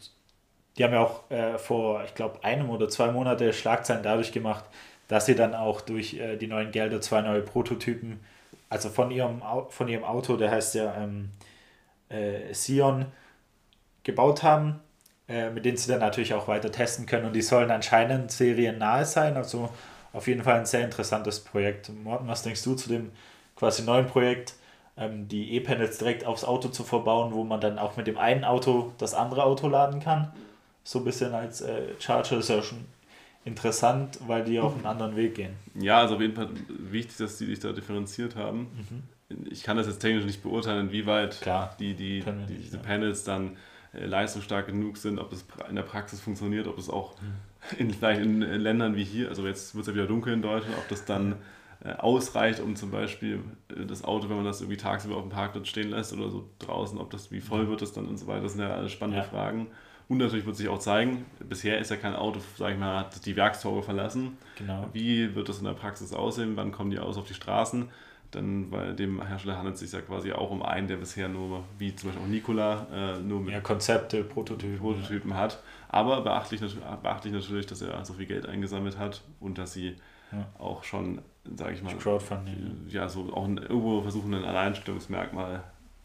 die 0.76 0.84
haben 0.84 0.92
ja 0.92 1.00
auch 1.00 1.30
äh, 1.30 1.56
vor, 1.56 2.04
ich 2.04 2.14
glaube, 2.14 2.42
einem 2.44 2.68
oder 2.68 2.88
zwei 2.88 3.10
Monate 3.10 3.52
Schlagzeilen 3.52 4.02
dadurch 4.02 4.32
gemacht, 4.32 4.64
dass 5.08 5.26
sie 5.26 5.36
dann 5.36 5.54
auch 5.54 5.80
durch 5.80 6.14
äh, 6.14 6.36
die 6.36 6.48
neuen 6.48 6.72
Gelder 6.72 7.00
zwei 7.00 7.22
neue 7.22 7.40
Prototypen, 7.40 8.20
also 8.68 8.90
von 8.90 9.12
ihrem, 9.12 9.40
von 9.70 9.88
ihrem 9.88 10.02
Auto, 10.04 10.36
der 10.36 10.50
heißt 10.50 10.74
ja 10.74 10.94
ähm, 10.96 11.30
äh, 12.08 12.52
Sion, 12.52 13.06
gebaut 14.02 14.42
haben, 14.42 14.80
äh, 15.28 15.50
mit 15.50 15.64
denen 15.64 15.76
sie 15.76 15.90
dann 15.90 16.00
natürlich 16.00 16.34
auch 16.34 16.48
weiter 16.48 16.72
testen 16.72 17.06
können. 17.06 17.26
Und 17.26 17.32
die 17.32 17.42
sollen 17.42 17.70
anscheinend 17.70 18.32
seriennahe 18.32 19.04
sein, 19.04 19.36
also 19.36 19.70
auf 20.12 20.26
jeden 20.26 20.42
Fall 20.42 20.58
ein 20.58 20.66
sehr 20.66 20.84
interessantes 20.84 21.40
Projekt. 21.40 21.90
Morten, 21.90 22.26
was 22.26 22.42
denkst 22.42 22.64
du 22.64 22.74
zu 22.74 22.88
dem 22.88 23.12
quasi 23.56 23.82
neuen 23.82 24.06
Projekt, 24.06 24.54
ähm, 24.96 25.28
die 25.28 25.54
E-Panels 25.54 25.98
direkt 25.98 26.24
aufs 26.24 26.44
Auto 26.44 26.68
zu 26.68 26.84
verbauen, 26.84 27.32
wo 27.32 27.44
man 27.44 27.60
dann 27.60 27.78
auch 27.78 27.96
mit 27.96 28.06
dem 28.06 28.18
einen 28.18 28.44
Auto 28.44 28.92
das 28.98 29.14
andere 29.14 29.44
Auto 29.44 29.68
laden 29.68 30.00
kann. 30.00 30.32
So 30.84 31.00
ein 31.00 31.04
bisschen 31.04 31.34
als 31.34 31.60
äh, 31.60 31.94
Charger 31.98 32.38
ist 32.38 32.48
ja 32.48 32.62
schon 32.62 32.84
interessant, 33.44 34.18
weil 34.26 34.44
die 34.44 34.58
auch 34.60 34.74
einen 34.74 34.86
anderen 34.86 35.16
Weg 35.16 35.36
gehen. 35.36 35.54
Ja, 35.74 36.00
also 36.00 36.16
auf 36.16 36.20
jeden 36.20 36.34
Fall 36.34 36.48
wichtig, 36.68 37.16
dass 37.16 37.38
die 37.38 37.46
sich 37.46 37.60
da 37.60 37.72
differenziert 37.72 38.36
haben. 38.36 38.68
Mhm. 39.28 39.46
Ich 39.50 39.62
kann 39.62 39.76
das 39.76 39.86
jetzt 39.86 39.98
technisch 39.98 40.24
nicht 40.24 40.42
beurteilen, 40.42 40.88
inwieweit 40.88 41.40
Klar, 41.40 41.74
die, 41.78 41.94
die, 41.94 42.20
die 42.20 42.30
nicht, 42.30 42.64
diese 42.64 42.76
ja. 42.76 42.82
Panels 42.82 43.24
dann 43.24 43.56
äh, 43.92 44.04
leistungsstark 44.04 44.66
genug 44.66 44.96
sind, 44.96 45.18
ob 45.18 45.32
es 45.32 45.44
in 45.68 45.76
der 45.76 45.82
Praxis 45.82 46.20
funktioniert, 46.20 46.66
ob 46.66 46.78
es 46.78 46.90
auch 46.90 47.14
mhm. 47.20 47.34
in, 47.78 47.90
vielleicht 47.92 48.20
in 48.20 48.40
Ländern 48.40 48.96
wie 48.96 49.04
hier, 49.04 49.28
also 49.28 49.46
jetzt 49.46 49.74
wird 49.74 49.82
es 49.82 49.88
ja 49.88 49.94
wieder 49.94 50.06
dunkel 50.06 50.32
in 50.32 50.42
Deutschland, 50.42 50.76
ob 50.78 50.88
das 50.88 51.04
dann 51.04 51.36
ausreicht, 51.98 52.60
um 52.60 52.74
zum 52.76 52.90
Beispiel 52.90 53.40
äh, 53.68 53.84
das 53.86 54.04
Auto, 54.04 54.28
wenn 54.28 54.36
man 54.36 54.44
das 54.44 54.60
irgendwie 54.60 54.78
tagsüber 54.78 55.16
auf 55.16 55.22
dem 55.22 55.30
Parkplatz 55.30 55.68
stehen 55.68 55.90
lässt 55.90 56.12
oder 56.12 56.30
so 56.30 56.48
draußen, 56.58 56.98
ob 56.98 57.10
das, 57.10 57.30
wie 57.30 57.40
voll 57.40 57.68
wird 57.68 57.82
das 57.82 57.92
dann 57.92 58.06
und 58.06 58.16
so 58.16 58.26
weiter, 58.26 58.42
das 58.42 58.52
sind 58.52 58.62
ja 58.62 58.74
alles 58.74 58.92
spannende 58.92 59.22
ja. 59.22 59.28
Fragen. 59.28 59.68
Und 60.08 60.18
natürlich 60.18 60.46
wird 60.46 60.56
sich 60.56 60.68
auch 60.68 60.78
zeigen, 60.78 61.26
bisher 61.40 61.78
ist 61.78 61.90
ja 61.90 61.96
kein 61.96 62.14
Auto, 62.14 62.40
sag 62.56 62.72
ich 62.72 62.78
mal, 62.78 63.00
hat 63.00 63.26
die 63.26 63.34
Werkstore 63.34 63.82
verlassen. 63.82 64.38
Genau. 64.56 64.88
Wie 64.92 65.34
wird 65.34 65.48
das 65.48 65.58
in 65.58 65.64
der 65.64 65.72
Praxis 65.72 66.12
aussehen? 66.12 66.52
Wann 66.54 66.70
kommen 66.70 66.90
die 66.90 66.98
aus 67.00 67.16
auf 67.18 67.26
die 67.26 67.34
Straßen? 67.34 67.88
Dann 68.30 68.70
bei 68.70 68.92
dem 68.92 69.24
Hersteller 69.24 69.56
handelt 69.56 69.74
es 69.74 69.80
sich 69.80 69.92
ja 69.92 70.00
quasi 70.00 70.32
auch 70.32 70.50
um 70.50 70.62
einen, 70.62 70.86
der 70.86 70.96
bisher 70.96 71.28
nur, 71.28 71.64
wie 71.78 71.94
zum 71.94 72.10
Beispiel 72.10 72.24
auch 72.24 72.28
Nikola, 72.28 72.86
äh, 72.92 73.18
nur 73.18 73.40
mit 73.40 73.52
ja, 73.52 73.60
Konzepte, 73.60 74.22
Prototypen, 74.22 74.78
Prototypen 74.78 75.30
ja. 75.30 75.36
hat. 75.38 75.62
Aber 75.88 76.20
beachtlich, 76.20 76.60
beachtlich 77.02 77.32
natürlich, 77.32 77.66
dass 77.66 77.82
er 77.82 78.04
so 78.04 78.14
viel 78.14 78.26
Geld 78.26 78.46
eingesammelt 78.46 78.98
hat 78.98 79.22
und 79.40 79.58
dass 79.58 79.72
sie 79.72 79.96
ja. 80.32 80.46
auch 80.58 80.84
schon 80.84 81.20
sage 81.54 81.74
ich 81.74 81.82
mal, 81.82 81.94
Crowdfunding. 81.96 82.86
Ja, 82.88 83.08
so 83.08 83.32
auch 83.32 83.44
ein, 83.44 83.58
irgendwo 83.58 84.02
versuchen, 84.02 84.34
ein 84.34 84.44
Alleinstellungsmerkmal 84.44 85.62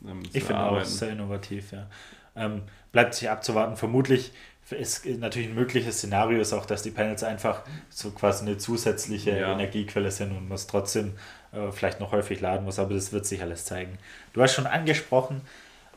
ähm, 0.07 0.23
zu 0.23 0.37
Ich 0.37 0.43
finde 0.43 0.61
auch 0.61 0.83
sehr 0.83 1.11
innovativ, 1.11 1.71
ja. 1.71 1.87
Ähm, 2.35 2.63
bleibt 2.91 3.15
sich 3.15 3.29
abzuwarten. 3.29 3.75
Vermutlich 3.75 4.31
ist 4.69 5.05
natürlich 5.05 5.49
ein 5.49 5.55
mögliches 5.55 5.97
Szenario 5.97 6.39
ist 6.39 6.53
auch, 6.53 6.65
dass 6.65 6.81
die 6.81 6.91
Panels 6.91 7.23
einfach 7.23 7.61
so 7.89 8.11
quasi 8.11 8.45
eine 8.45 8.57
zusätzliche 8.57 9.37
ja. 9.37 9.51
Energiequelle 9.51 10.11
sind 10.11 10.31
und 10.31 10.47
man 10.47 10.55
es 10.55 10.67
trotzdem 10.67 11.13
äh, 11.51 11.71
vielleicht 11.71 11.99
noch 11.99 12.13
häufig 12.13 12.39
laden 12.39 12.63
muss, 12.63 12.79
aber 12.79 12.93
das 12.93 13.11
wird 13.11 13.25
sich 13.25 13.41
alles 13.41 13.65
zeigen. 13.65 13.97
Du 14.31 14.41
hast 14.41 14.53
schon 14.53 14.67
angesprochen, 14.67 15.41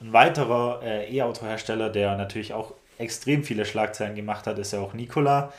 ein 0.00 0.12
weiterer 0.12 0.80
äh, 0.82 1.16
E-Auto-Hersteller, 1.16 1.88
der 1.88 2.16
natürlich 2.16 2.52
auch 2.52 2.74
extrem 2.98 3.44
viele 3.44 3.64
Schlagzeilen 3.64 4.16
gemacht 4.16 4.48
hat, 4.48 4.58
ist 4.58 4.72
ja 4.72 4.80
auch 4.80 4.92
Nikola. 4.92 5.52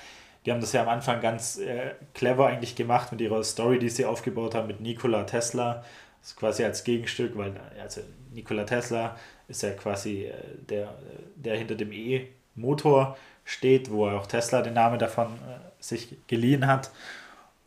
Die 0.45 0.51
haben 0.51 0.61
das 0.61 0.73
ja 0.73 0.83
am 0.83 0.89
Anfang 0.89 1.21
ganz 1.21 1.57
äh, 1.57 1.91
clever 2.13 2.47
eigentlich 2.47 2.75
gemacht 2.75 3.11
mit 3.11 3.21
ihrer 3.21 3.43
Story, 3.43 3.79
die 3.79 3.89
sie 3.89 4.05
aufgebaut 4.05 4.53
haben 4.53 4.67
mit 4.67 4.79
Nikola 4.79 5.23
Tesla. 5.23 5.83
Das 6.21 6.31
ist 6.31 6.37
quasi 6.37 6.63
als 6.63 6.83
Gegenstück, 6.83 7.35
weil 7.37 7.53
also 7.81 8.01
Nikola 8.33 8.63
Tesla 8.63 9.15
ist 9.47 9.63
ja 9.63 9.71
quasi 9.71 10.25
äh, 10.25 10.33
der, 10.69 10.93
der 11.35 11.57
hinter 11.57 11.75
dem 11.75 11.91
E-Motor 11.91 13.17
steht, 13.43 13.91
wo 13.91 14.07
auch 14.07 14.27
Tesla 14.27 14.61
den 14.61 14.73
Namen 14.73 14.99
davon 14.99 15.27
äh, 15.27 15.59
sich 15.79 16.15
geliehen 16.27 16.67
hat. 16.67 16.91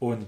Und 0.00 0.26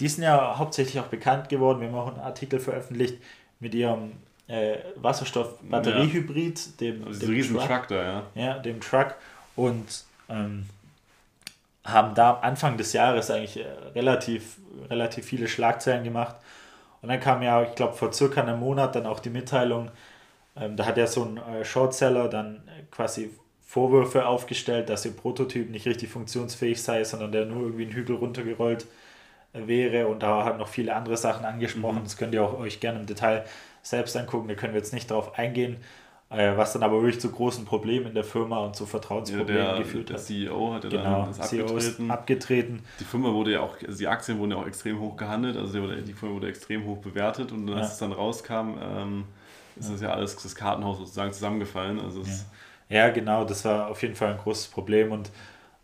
die 0.00 0.08
sind 0.08 0.24
ja 0.24 0.58
hauptsächlich 0.58 1.00
auch 1.00 1.06
bekannt 1.06 1.48
geworden. 1.48 1.80
Wir 1.80 1.88
haben 1.88 1.94
auch 1.94 2.08
einen 2.08 2.20
Artikel 2.20 2.60
veröffentlicht 2.60 3.16
mit 3.60 3.74
ihrem 3.74 4.12
äh, 4.48 4.78
Wasserstoff-Batteriehybrid, 4.96 6.80
dem, 6.80 7.06
also 7.06 7.26
dem 7.26 7.54
Truck, 7.54 7.66
Truck 7.66 7.88
da, 7.88 8.02
ja. 8.02 8.22
Ja, 8.34 8.58
dem 8.58 8.80
Truck. 8.80 9.14
Und 9.56 10.04
ähm, 10.28 10.66
haben 11.92 12.14
da 12.14 12.34
Anfang 12.34 12.76
des 12.76 12.92
Jahres 12.92 13.30
eigentlich 13.30 13.58
äh, 13.58 13.66
relativ, 13.94 14.58
relativ 14.90 15.26
viele 15.26 15.48
Schlagzeilen 15.48 16.04
gemacht. 16.04 16.36
Und 17.02 17.08
dann 17.08 17.20
kam 17.20 17.42
ja, 17.42 17.62
ich 17.62 17.74
glaube, 17.74 17.94
vor 17.94 18.12
circa 18.12 18.42
einem 18.42 18.60
Monat 18.60 18.94
dann 18.94 19.06
auch 19.06 19.20
die 19.20 19.30
Mitteilung, 19.30 19.90
ähm, 20.56 20.76
da 20.76 20.86
hat 20.86 20.96
ja 20.96 21.06
so 21.06 21.24
ein 21.24 21.38
äh, 21.38 21.64
Shortseller 21.64 22.28
dann 22.28 22.62
quasi 22.90 23.30
Vorwürfe 23.64 24.26
aufgestellt, 24.26 24.88
dass 24.88 25.04
ihr 25.04 25.12
Prototyp 25.12 25.70
nicht 25.70 25.86
richtig 25.86 26.08
funktionsfähig 26.08 26.82
sei, 26.82 27.04
sondern 27.04 27.32
der 27.32 27.44
nur 27.44 27.62
irgendwie 27.62 27.84
einen 27.84 27.92
Hügel 27.92 28.16
runtergerollt 28.16 28.86
äh, 29.52 29.66
wäre 29.66 30.08
und 30.08 30.22
da 30.22 30.44
hat 30.44 30.58
noch 30.58 30.68
viele 30.68 30.94
andere 30.94 31.16
Sachen 31.16 31.44
angesprochen. 31.44 31.98
Mhm. 31.98 32.04
Das 32.04 32.16
könnt 32.16 32.34
ihr 32.34 32.42
auch 32.42 32.58
euch 32.58 32.80
gerne 32.80 33.00
im 33.00 33.06
Detail 33.06 33.44
selbst 33.82 34.16
angucken, 34.16 34.48
da 34.48 34.54
können 34.54 34.72
wir 34.72 34.80
jetzt 34.80 34.92
nicht 34.92 35.10
drauf 35.10 35.38
eingehen. 35.38 35.76
Äh, 36.30 36.58
was 36.58 36.74
dann 36.74 36.82
aber 36.82 37.00
wirklich 37.00 37.20
zu 37.20 37.30
großen 37.30 37.64
Problemen 37.64 38.08
in 38.08 38.14
der 38.14 38.24
Firma 38.24 38.58
und 38.58 38.76
zu 38.76 38.84
Vertrauensproblemen 38.84 39.64
ja, 39.64 39.72
der, 39.72 39.82
geführt 39.82 40.10
der 40.10 40.18
hat. 40.18 40.28
Der 40.28 40.36
CEO 40.36 40.74
hat 40.74 40.84
ja 40.84 40.90
genau, 40.90 41.22
dann 41.22 41.36
das 41.38 41.48
CEO 41.48 41.64
abgetreten. 41.64 42.10
abgetreten. 42.10 42.82
Die 43.00 43.04
Firma 43.04 43.32
wurde 43.32 43.52
ja 43.52 43.60
auch, 43.60 43.76
also 43.82 43.98
die 43.98 44.08
Aktien 44.08 44.38
wurden 44.38 44.50
ja 44.50 44.58
auch 44.58 44.66
extrem 44.66 45.00
hoch 45.00 45.16
gehandelt, 45.16 45.56
also 45.56 45.86
die 45.86 46.12
Firma 46.12 46.34
wurde 46.34 46.48
extrem 46.48 46.84
hoch 46.84 46.98
bewertet 46.98 47.50
und 47.50 47.70
als 47.70 47.86
ja. 47.86 47.92
es 47.92 47.98
dann 47.98 48.12
rauskam, 48.12 48.74
ähm, 48.78 49.24
ist 49.76 49.90
das 49.90 50.02
ja 50.02 50.12
alles 50.12 50.36
das 50.36 50.54
Kartenhaus 50.54 50.98
sozusagen 50.98 51.32
zusammengefallen. 51.32 51.98
Also 51.98 52.22
ja. 52.90 53.06
ja. 53.06 53.08
genau, 53.08 53.44
das 53.44 53.64
war 53.64 53.86
auf 53.88 54.02
jeden 54.02 54.14
Fall 54.14 54.32
ein 54.32 54.38
großes 54.38 54.66
Problem 54.66 55.12
und 55.12 55.30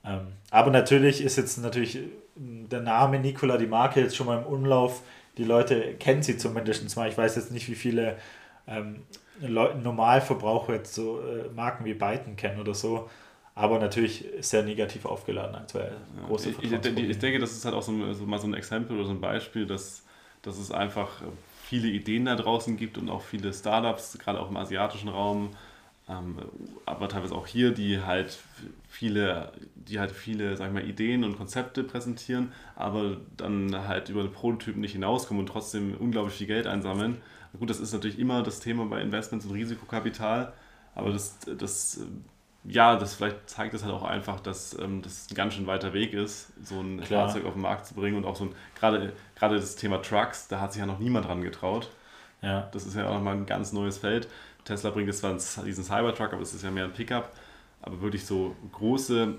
ähm, 0.05 0.27
aber 0.51 0.71
natürlich 0.71 1.23
ist 1.23 1.37
jetzt 1.37 1.57
natürlich 1.57 1.99
der 2.37 2.81
Name 2.81 3.19
Nikola, 3.19 3.57
die 3.57 3.67
Marke 3.67 4.01
jetzt 4.01 4.15
schon 4.15 4.27
mal 4.27 4.39
im 4.39 4.45
Umlauf. 4.45 5.03
Die 5.39 5.45
Leute 5.45 5.95
kennen 5.95 6.23
sie 6.23 6.37
zumindest 6.37 6.95
mal. 6.97 7.09
Ich 7.09 7.17
weiß 7.17 7.37
jetzt 7.37 7.51
nicht, 7.51 7.69
wie 7.71 7.75
viele 7.75 8.19
ähm, 8.67 9.03
Normalverbraucher 9.41 10.75
jetzt 10.75 10.95
so 10.95 11.21
äh, 11.21 11.49
Marken 11.55 11.85
wie 11.85 11.95
Byton 11.95 12.37
kennen 12.37 12.61
oder 12.61 12.75
so. 12.75 13.09
Aber 13.57 13.79
natürlich 13.79 14.25
sehr 14.41 14.65
negativ 14.65 15.05
aufgeladen 15.07 15.55
aktuell. 15.55 15.93
Große 16.27 16.51
ich, 16.51 16.73
ich, 16.73 16.73
ich, 16.73 17.19
denke, 17.19 17.39
das 17.39 17.53
ist 17.53 17.65
halt 17.65 17.75
auch 17.75 17.83
so, 17.83 18.13
so, 18.13 18.27
mal 18.27 18.41
so 18.41 18.49
ein 18.49 18.55
Exempel 18.55 18.97
oder 18.97 19.07
so 19.07 19.13
ein 19.13 19.21
Beispiel, 19.21 19.65
dass, 19.65 20.03
dass 20.43 20.59
es 20.59 20.73
einfach 20.73 21.23
viele 21.63 21.87
Ideen 21.87 22.25
da 22.25 22.35
draußen 22.35 22.77
gibt 22.77 22.99
und 22.99 23.09
auch 23.09 23.23
viele 23.23 23.53
Startups, 23.53 24.19
gerade 24.19 24.41
auch 24.41 24.51
im 24.51 24.57
asiatischen 24.57 25.09
Raum, 25.09 25.51
ähm, 26.09 26.37
aber 26.85 27.09
teilweise 27.09 27.35
auch 27.35 27.47
hier, 27.47 27.71
die 27.71 28.03
halt 28.03 28.39
viele, 28.89 29.53
die 29.75 29.99
halt 29.99 30.11
viele, 30.11 30.57
sag 30.57 30.69
ich 30.69 30.75
mal, 30.75 30.87
Ideen 30.87 31.25
und 31.25 31.37
Konzepte 31.37 31.83
präsentieren, 31.83 32.53
aber 32.77 33.17
dann 33.37 33.89
halt 33.89 34.11
über 34.11 34.23
den 34.23 34.33
Prototypen 34.33 34.81
nicht 34.81 34.93
hinauskommen 34.93 35.41
und 35.41 35.47
trotzdem 35.47 35.97
unglaublich 35.99 36.35
viel 36.35 36.47
Geld 36.47 36.67
einsammeln. 36.67 37.23
Gut, 37.59 37.71
das 37.71 37.81
ist 37.81 37.93
natürlich 37.93 38.19
immer 38.19 38.43
das 38.43 38.61
Thema 38.61 38.85
bei 38.87 39.01
Investments 39.01 39.47
und 39.47 39.53
Risikokapital, 39.53 40.53
aber 40.95 41.13
das, 41.13 41.39
das 41.59 42.01
ja, 42.65 42.97
das 42.97 43.15
vielleicht 43.15 43.49
zeigt 43.49 43.75
es 43.75 43.83
halt 43.85 43.93
auch 43.93 44.03
einfach, 44.03 44.41
dass 44.41 44.79
ähm, 44.79 45.03
das 45.03 45.29
ein 45.31 45.35
ganz 45.35 45.55
schön 45.55 45.67
weiter 45.67 45.93
Weg 45.93 46.15
ist, 46.15 46.53
so 46.65 46.81
ein 46.81 47.01
Klar. 47.01 47.27
Fahrzeug 47.27 47.45
auf 47.45 47.53
den 47.53 47.63
Markt 47.63 47.87
zu 47.87 47.95
bringen 47.95 48.17
und 48.17 48.25
auch 48.25 48.37
so 48.37 48.45
ein, 48.45 48.55
gerade, 48.75 49.13
gerade 49.37 49.57
das 49.57 49.77
Thema 49.77 50.01
Trucks, 50.01 50.49
da 50.49 50.61
hat 50.61 50.73
sich 50.73 50.81
ja 50.81 50.87
noch 50.87 50.99
niemand 50.99 51.27
dran 51.27 51.43
getraut. 51.43 51.91
Ja. 52.41 52.69
Das 52.73 52.87
ist 52.87 52.97
ja 52.97 53.09
auch 53.09 53.15
nochmal 53.15 53.37
ein 53.37 53.47
ganz 53.47 53.73
neues 53.73 53.99
Feld. 53.99 54.29
Tesla 54.65 54.91
bringt 54.91 55.09
jetzt 55.09 55.21
zwar 55.21 55.35
diesen 55.65 55.85
Cybertruck, 55.85 56.33
aber 56.33 56.43
es 56.43 56.55
ist 56.55 56.63
ja 56.65 56.71
mehr 56.71 56.85
ein 56.85 56.93
Pickup, 56.93 57.31
aber 57.83 58.01
wirklich 58.01 58.25
so 58.25 58.57
große 58.73 59.35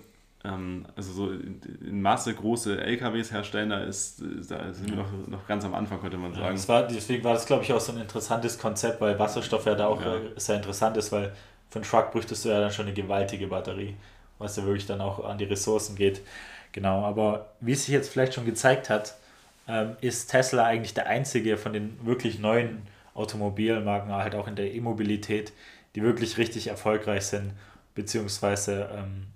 also 0.95 1.13
so 1.13 1.31
in 1.31 2.01
Masse 2.01 2.33
große 2.33 2.79
LKWs 2.81 3.31
herstellen, 3.31 3.69
da, 3.69 3.83
ist, 3.83 4.21
da 4.49 4.73
sind 4.73 4.89
wir 4.89 4.97
noch, 4.97 5.11
noch 5.27 5.47
ganz 5.47 5.65
am 5.65 5.73
Anfang, 5.73 6.01
könnte 6.01 6.17
man 6.17 6.33
sagen. 6.33 6.57
Ja, 6.57 6.67
war, 6.67 6.87
deswegen 6.87 7.23
war 7.23 7.33
das, 7.33 7.45
glaube 7.45 7.63
ich, 7.63 7.73
auch 7.73 7.79
so 7.79 7.91
ein 7.91 7.99
interessantes 7.99 8.57
Konzept, 8.59 9.01
weil 9.01 9.17
Wasserstoff 9.17 9.65
ja 9.65 9.75
da 9.75 9.87
auch 9.87 10.01
ja. 10.01 10.17
Sehr 10.35 10.57
interessant 10.57 10.97
ist, 10.97 11.11
weil 11.11 11.33
für 11.69 11.79
einen 11.79 11.85
Truck 11.85 12.11
bräuchtest 12.11 12.45
du 12.45 12.49
ja 12.49 12.59
dann 12.59 12.71
schon 12.71 12.85
eine 12.85 12.93
gewaltige 12.93 13.47
Batterie, 13.47 13.95
was 14.37 14.55
ja 14.55 14.63
wirklich 14.63 14.85
dann 14.85 15.01
auch 15.01 15.23
an 15.23 15.37
die 15.37 15.45
Ressourcen 15.45 15.95
geht. 15.95 16.21
Genau, 16.71 17.05
aber 17.05 17.53
wie 17.61 17.71
es 17.71 17.85
sich 17.85 17.93
jetzt 17.93 18.09
vielleicht 18.09 18.33
schon 18.33 18.45
gezeigt 18.45 18.89
hat, 18.89 19.15
ähm, 19.67 19.95
ist 20.01 20.29
Tesla 20.29 20.65
eigentlich 20.65 20.93
der 20.93 21.07
einzige 21.07 21.57
von 21.57 21.73
den 21.73 21.97
wirklich 22.05 22.39
neuen 22.39 22.83
Automobilmarken, 23.13 24.11
halt 24.11 24.35
auch 24.35 24.47
in 24.47 24.55
der 24.55 24.73
E-Mobilität, 24.73 25.53
die 25.95 26.03
wirklich 26.03 26.37
richtig 26.37 26.67
erfolgreich 26.67 27.25
sind, 27.25 27.53
beziehungsweise 27.95 28.89
ähm, 28.93 29.27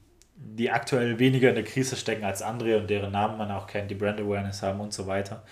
die 0.42 0.72
aktuell 0.72 1.20
weniger 1.20 1.50
in 1.50 1.56
der 1.56 1.64
Krise 1.64 1.96
stecken 1.96 2.24
als 2.24 2.42
andere 2.42 2.78
und 2.78 2.90
deren 2.90 3.12
Namen 3.12 3.38
man 3.38 3.52
auch 3.52 3.68
kennt, 3.68 3.92
die 3.92 3.96
Brand 3.96 4.20
Awareness 4.20 4.64
haben 4.64 4.80
und 4.80 4.94
so 4.94 5.06
weiter. 5.06 5.44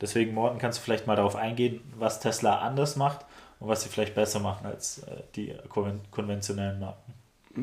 Deswegen, 0.00 0.34
Morten, 0.34 0.58
kannst 0.58 0.78
du 0.78 0.82
vielleicht 0.82 1.06
mal 1.06 1.16
darauf 1.16 1.36
eingehen, 1.36 1.80
was 1.96 2.20
Tesla 2.20 2.60
anders 2.60 2.96
macht 2.96 3.24
und 3.60 3.68
was 3.68 3.82
sie 3.82 3.88
vielleicht 3.88 4.14
besser 4.14 4.40
machen 4.40 4.66
als 4.66 4.98
äh, 5.04 5.22
die 5.34 5.54
konventionellen 6.10 6.78
Marken. 6.78 7.14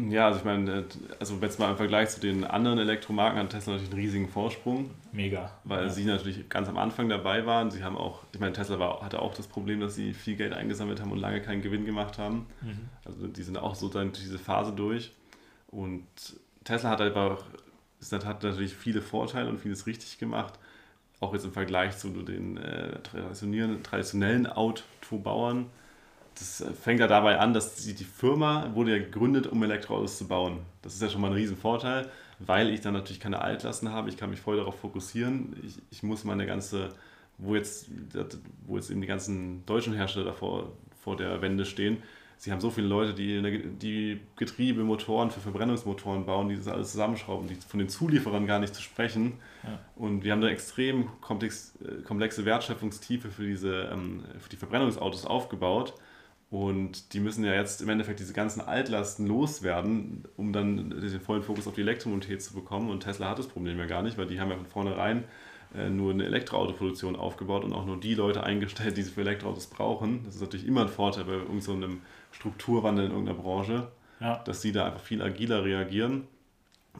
Ja, 0.09 0.25
also 0.25 0.39
ich 0.39 0.45
meine, 0.45 0.79
äh, 0.79 0.83
also 1.19 1.37
jetzt 1.41 1.59
mal 1.59 1.69
im 1.69 1.77
Vergleich 1.77 2.09
zu 2.09 2.19
den 2.19 2.43
anderen 2.43 2.79
Elektromarken 2.79 3.39
hat 3.39 3.51
Tesla 3.51 3.73
natürlich 3.73 3.91
einen 3.91 4.01
riesigen 4.01 4.27
Vorsprung. 4.27 4.89
Mega. 5.11 5.51
Weil 5.63 5.83
ja. 5.83 5.89
sie 5.89 6.05
natürlich 6.05 6.49
ganz 6.49 6.67
am 6.67 6.77
Anfang 6.77 7.09
dabei 7.09 7.45
waren. 7.45 7.69
Sie 7.69 7.83
haben 7.83 7.95
auch, 7.95 8.23
ich 8.33 8.39
meine, 8.39 8.53
Tesla 8.53 8.79
war, 8.79 9.01
hatte 9.01 9.21
auch 9.21 9.35
das 9.35 9.47
Problem, 9.47 9.79
dass 9.79 9.93
sie 9.93 10.13
viel 10.13 10.35
Geld 10.35 10.53
eingesammelt 10.53 10.99
haben 10.99 11.11
und 11.11 11.19
lange 11.19 11.41
keinen 11.41 11.61
Gewinn 11.61 11.85
gemacht 11.85 12.17
haben. 12.17 12.47
Mhm. 12.61 12.89
Also 13.05 13.27
die 13.27 13.43
sind 13.43 13.57
auch 13.57 13.75
so 13.75 13.87
dann 13.87 14.11
durch 14.11 14.23
diese 14.23 14.39
Phase 14.39 14.71
durch. 14.71 15.11
Und 15.67 16.05
Tesla 16.63 16.89
hat 16.91 17.01
einfach, 17.01 17.43
hat 18.11 18.43
natürlich 18.43 18.75
viele 18.75 19.01
Vorteile 19.01 19.49
und 19.49 19.59
vieles 19.59 19.85
richtig 19.87 20.17
gemacht. 20.17 20.53
Auch 21.19 21.33
jetzt 21.33 21.45
im 21.45 21.53
Vergleich 21.53 21.97
zu 21.97 22.09
den 22.09 22.57
äh, 22.57 22.99
traditionellen 23.01 24.47
Autobauern. 24.47 25.67
Das 26.35 26.61
äh, 26.61 26.71
fängt 26.73 26.99
ja 26.99 27.07
dabei 27.07 27.39
an, 27.39 27.53
dass 27.53 27.75
die, 27.75 27.93
die 27.93 28.03
Firma 28.03 28.71
wurde 28.73 28.91
ja 28.91 28.97
gegründet, 28.97 29.47
um 29.47 29.63
Elektroautos 29.63 30.17
zu 30.17 30.27
bauen. 30.27 30.59
Das 30.81 30.93
ist 30.95 31.01
ja 31.01 31.09
schon 31.09 31.21
mal 31.21 31.27
ein 31.27 31.33
Riesenvorteil, 31.33 32.09
weil 32.39 32.69
ich 32.69 32.81
dann 32.81 32.93
natürlich 32.93 33.19
keine 33.19 33.41
Altlasten 33.41 33.91
habe. 33.91 34.09
Ich 34.09 34.17
kann 34.17 34.29
mich 34.29 34.41
voll 34.41 34.57
darauf 34.57 34.79
fokussieren. 34.79 35.55
Ich, 35.65 35.77
ich 35.91 36.03
muss 36.03 36.23
meine 36.23 36.45
ganze, 36.45 36.89
wo 37.37 37.55
jetzt, 37.55 37.87
wo 38.65 38.75
jetzt 38.75 38.89
eben 38.89 39.01
die 39.01 39.07
ganzen 39.07 39.65
deutschen 39.65 39.93
Hersteller 39.93 40.25
davor 40.25 40.73
vor 41.03 41.17
der 41.17 41.41
Wende 41.41 41.65
stehen, 41.65 42.01
sie 42.37 42.51
haben 42.51 42.59
so 42.59 42.69
viele 42.69 42.87
Leute, 42.87 43.13
die, 43.13 43.41
die 43.79 44.19
Getriebe, 44.35 44.83
Motoren 44.83 45.31
für 45.31 45.39
Verbrennungsmotoren 45.39 46.25
bauen, 46.25 46.49
die 46.49 46.55
das 46.55 46.67
alles 46.67 46.91
zusammenschrauben, 46.91 47.47
die 47.47 47.55
von 47.55 47.79
den 47.79 47.89
Zulieferern 47.89 48.45
gar 48.45 48.59
nicht 48.59 48.75
zu 48.75 48.81
sprechen. 48.81 49.33
Ja. 49.63 49.79
Und 49.95 50.23
wir 50.23 50.31
haben 50.31 50.41
da 50.41 50.49
extrem 50.49 51.09
komplex, 51.21 51.73
äh, 51.83 52.01
komplexe 52.03 52.45
Wertschöpfungstiefe 52.45 53.29
für, 53.29 53.45
diese, 53.45 53.89
ähm, 53.93 54.23
für 54.39 54.49
die 54.49 54.57
Verbrennungsautos 54.57 55.25
aufgebaut. 55.25 55.93
Und 56.49 57.13
die 57.13 57.19
müssen 57.19 57.43
ja 57.43 57.53
jetzt 57.53 57.81
im 57.81 57.89
Endeffekt 57.89 58.19
diese 58.19 58.33
ganzen 58.33 58.61
Altlasten 58.61 59.25
loswerden, 59.25 60.25
um 60.37 60.53
dann 60.53 60.91
den 60.91 61.19
vollen 61.19 61.41
Fokus 61.41 61.67
auf 61.67 61.73
die 61.73 61.81
Elektromobilität 61.81 62.43
zu 62.43 62.53
bekommen. 62.53 62.91
Und 62.91 62.99
Tesla 62.99 63.29
hat 63.29 63.39
das 63.39 63.47
Problem 63.47 63.79
ja 63.79 63.85
gar 63.87 64.03
nicht, 64.03 64.19
weil 64.19 64.27
die 64.27 64.39
haben 64.39 64.51
ja 64.51 64.57
von 64.57 64.67
vornherein 64.67 65.23
nur 65.89 66.11
eine 66.11 66.25
Elektroautoproduktion 66.25 67.15
aufgebaut 67.15 67.63
und 67.63 67.73
auch 67.73 67.85
nur 67.85 67.99
die 67.99 68.13
Leute 68.13 68.43
eingestellt, 68.43 68.97
die 68.97 69.01
sie 69.01 69.11
für 69.11 69.21
Elektroautos 69.21 69.67
brauchen. 69.67 70.23
Das 70.25 70.35
ist 70.35 70.41
natürlich 70.41 70.67
immer 70.67 70.81
ein 70.81 70.89
Vorteil 70.89 71.25
bei 71.25 71.33
irgendeinem 71.33 71.91
so 71.91 71.97
Strukturwandel 72.31 73.05
in 73.05 73.11
irgendeiner 73.11 73.39
Branche, 73.39 73.87
ja. 74.19 74.37
dass 74.45 74.61
sie 74.61 74.71
da 74.71 74.85
einfach 74.85 75.01
viel 75.01 75.21
agiler 75.21 75.63
reagieren. 75.63 76.27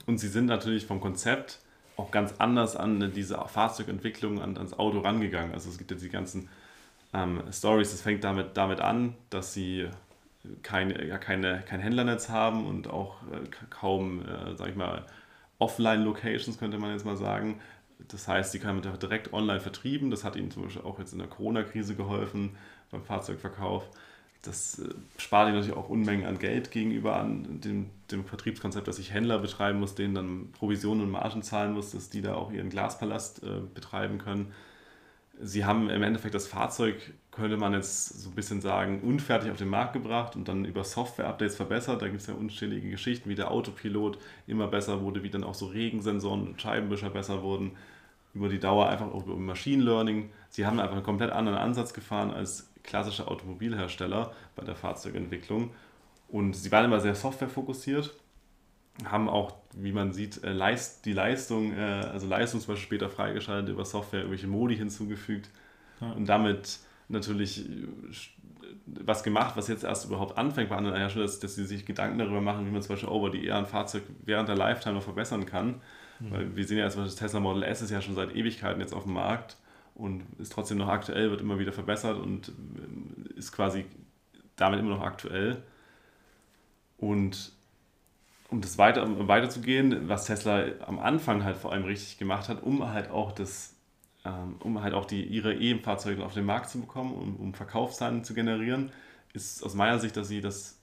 Und 0.08 0.18
sie 0.18 0.28
sind 0.28 0.46
natürlich 0.46 0.86
vom 0.86 1.00
Konzept 1.00 1.60
auch 1.98 2.12
ganz 2.12 2.36
anders 2.40 2.76
an 2.76 3.12
diese 3.14 3.36
Fahrzeugentwicklung, 3.36 4.42
an, 4.42 4.58
ans 4.58 4.74
Auto 4.74 5.00
rangegangen. 5.00 5.54
Also 5.54 5.70
es 5.70 5.78
gibt 5.78 5.92
jetzt 5.92 6.04
die 6.04 6.10
ganzen 6.10 6.50
ähm, 7.14 7.42
Stories, 7.52 7.94
es 7.94 8.02
fängt 8.02 8.24
damit, 8.24 8.58
damit 8.58 8.80
an, 8.80 9.16
dass 9.30 9.54
sie 9.54 9.88
keine, 10.62 11.06
ja, 11.06 11.18
keine, 11.18 11.62
kein 11.62 11.80
Händlernetz 11.80 12.30
haben 12.30 12.66
und 12.66 12.90
auch 12.90 13.22
äh, 13.32 13.48
kaum, 13.70 14.22
äh, 14.22 14.56
sag 14.56 14.70
ich 14.70 14.76
mal, 14.76 15.06
Offline-Locations, 15.60 16.58
könnte 16.58 16.78
man 16.78 16.92
jetzt 16.92 17.06
mal 17.06 17.16
sagen. 17.16 17.62
Das 18.08 18.28
heißt, 18.28 18.54
die 18.54 18.60
können 18.60 18.82
direkt 18.82 19.34
online 19.34 19.60
vertrieben. 19.60 20.12
Das 20.12 20.24
hat 20.24 20.36
ihnen 20.36 20.52
zum 20.52 20.64
Beispiel 20.64 20.84
auch 20.84 21.00
jetzt 21.00 21.14
in 21.14 21.20
der 21.20 21.28
Corona-Krise 21.28 21.96
geholfen 21.96 22.56
beim 22.92 23.04
Fahrzeugverkauf 23.04 23.90
das 24.44 24.80
äh, 24.80 24.94
spart 25.18 25.48
ihnen 25.48 25.56
natürlich 25.56 25.76
auch 25.76 25.90
Unmengen 25.90 26.26
an 26.26 26.38
Geld 26.38 26.70
gegenüber 26.70 27.16
an 27.16 27.62
dem, 27.62 27.90
dem 28.12 28.26
Vertriebskonzept, 28.26 28.88
dass 28.88 29.00
ich 29.00 29.12
Händler 29.12 29.40
betreiben 29.40 29.80
muss, 29.80 29.96
denen 29.96 30.14
dann 30.14 30.52
Provisionen 30.52 31.02
und 31.02 31.12
Margen 31.12 31.42
zahlen 31.42 31.74
muss, 31.74 31.92
dass 31.92 32.10
die 32.10 32.22
da 32.22 32.36
auch 32.36 32.52
ihren 32.52 32.70
Glaspalast 32.70 33.42
äh, 33.44 33.62
betreiben 33.74 34.20
können. 34.20 34.54
Sie 35.42 35.66
haben 35.66 35.90
im 35.90 36.04
Endeffekt 36.04 36.36
das 36.36 36.48
Fahrzeug, 36.48 37.14
könnte 37.36 37.58
man 37.58 37.74
jetzt 37.74 38.22
so 38.22 38.30
ein 38.30 38.36
bisschen 38.36 38.62
sagen, 38.62 39.02
unfertig 39.02 39.52
auf 39.52 39.58
den 39.58 39.70
Markt 39.70 39.94
gebracht 39.94 40.36
und 40.36 40.48
dann 40.48 40.66
über 40.66 40.84
Software-Updates 40.84 41.56
verbessert. 41.56 42.02
Da 42.02 42.08
gibt 42.08 42.22
es 42.22 42.28
ja 42.28 42.34
unzählige 42.36 42.90
Geschichten, 42.90 43.30
wie 43.30 43.36
der 43.36 43.50
Autopilot 43.52 44.20
immer 44.46 44.68
besser 44.68 45.02
wurde, 45.02 45.24
wie 45.24 45.30
dann 45.30 45.44
auch 45.44 45.56
so 45.56 45.66
Regensensoren 45.68 46.48
und 46.48 46.62
Scheibenwischer 46.62 47.10
besser 47.10 47.42
wurden. 47.42 47.72
Über 48.36 48.50
die 48.50 48.60
Dauer 48.60 48.90
einfach 48.90 49.12
auch 49.12 49.26
über 49.26 49.36
Machine 49.36 49.84
Learning. 49.84 50.30
Sie 50.50 50.66
haben 50.66 50.80
einfach 50.80 50.96
einen 50.96 51.04
komplett 51.04 51.32
anderen 51.32 51.58
Ansatz 51.58 51.94
gefahren 51.94 52.32
als 52.32 52.72
klassische 52.84 53.28
Automobilhersteller 53.28 54.34
bei 54.56 54.64
der 54.64 54.76
Fahrzeugentwicklung. 54.76 55.72
Und 56.28 56.56
sie 56.56 56.72
waren 56.72 56.86
immer 56.86 57.00
sehr 57.00 57.16
softwarefokussiert, 57.16 58.14
haben 59.06 59.28
auch, 59.28 59.56
wie 59.76 59.92
man 59.92 60.14
sieht, 60.14 60.44
äh, 60.44 60.78
die 61.06 61.14
Leistung, 61.14 61.74
äh, 61.74 61.82
also 62.12 62.28
Leistung 62.28 62.60
zum 62.60 62.74
Beispiel 62.74 62.86
später 62.86 63.10
freigeschaltet 63.10 63.70
über 63.70 63.86
Software, 63.86 64.22
irgendwelche 64.22 64.48
Modi 64.48 64.76
hinzugefügt 64.76 65.50
und 66.00 66.28
damit 66.28 66.80
natürlich 67.08 67.70
äh, 67.70 67.88
was 68.86 69.24
gemacht, 69.24 69.56
was 69.56 69.68
jetzt 69.68 69.84
erst 69.84 70.06
überhaupt 70.06 70.38
anfängt 70.38 70.70
bei 70.70 70.76
anderen 70.76 70.98
Herstellern, 70.98 71.28
dass, 71.28 71.40
dass 71.40 71.56
sie 71.56 71.66
sich 71.66 71.86
Gedanken 71.86 72.18
darüber 72.18 72.42
machen, 72.42 72.66
wie 72.66 72.72
man 72.72 72.82
zum 72.82 72.96
Beispiel 72.96 73.10
over 73.10 73.30
die 73.30 73.46
eher 73.46 73.58
ein 73.58 73.66
Fahrzeug 73.66 74.04
während 74.24 74.50
der 74.50 74.56
Lifetime 74.56 74.96
noch 74.96 75.04
verbessern 75.04 75.46
kann. 75.46 75.82
Mhm. 76.20 76.32
Weil 76.32 76.56
wir 76.56 76.66
sehen 76.66 76.78
ja, 76.78 76.90
das 76.90 77.16
Tesla 77.16 77.40
Model 77.40 77.64
S 77.64 77.82
ist 77.82 77.92
ja 77.92 78.02
schon 78.02 78.16
seit 78.16 78.36
Ewigkeiten 78.36 78.82
jetzt 78.82 78.94
auf 78.94 79.04
dem 79.04 79.14
Markt 79.14 79.58
und 79.96 80.24
ist 80.40 80.52
trotzdem 80.52 80.78
noch 80.78 80.88
aktuell, 80.88 81.30
wird 81.30 81.42
immer 81.42 81.60
wieder 81.60 81.72
verbessert 81.72 82.18
und 82.18 82.50
äh, 82.50 83.38
ist 83.38 83.52
quasi 83.52 83.86
damit 84.56 84.80
immer 84.80 84.96
noch 84.96 85.04
aktuell. 85.04 85.64
Und 86.98 87.52
um 88.50 88.62
das 88.62 88.78
weiter, 88.78 89.04
um 89.04 89.28
weiterzugehen, 89.28 90.08
was 90.08 90.26
Tesla 90.26 90.66
am 90.86 91.00
Anfang 91.00 91.44
halt 91.44 91.58
vor 91.58 91.72
allem 91.72 91.84
richtig 91.84 92.18
gemacht 92.18 92.50
hat, 92.50 92.62
um 92.64 92.88
halt 92.92 93.10
auch 93.10 93.32
das, 93.32 93.73
um 94.60 94.82
halt 94.82 94.94
auch 94.94 95.06
die, 95.06 95.24
ihre 95.24 95.54
E-Fahrzeuge 95.54 96.26
auf 96.26 96.34
den 96.34 96.46
Markt 96.46 96.70
zu 96.70 96.80
bekommen, 96.80 97.14
um, 97.14 97.36
um 97.36 97.54
Verkaufszahlen 97.54 98.24
zu 98.24 98.34
generieren, 98.34 98.92
ist 99.34 99.64
aus 99.64 99.74
meiner 99.74 100.00
Sicht, 100.00 100.16
dass 100.16 100.28
sie 100.28 100.40
das, 100.40 100.82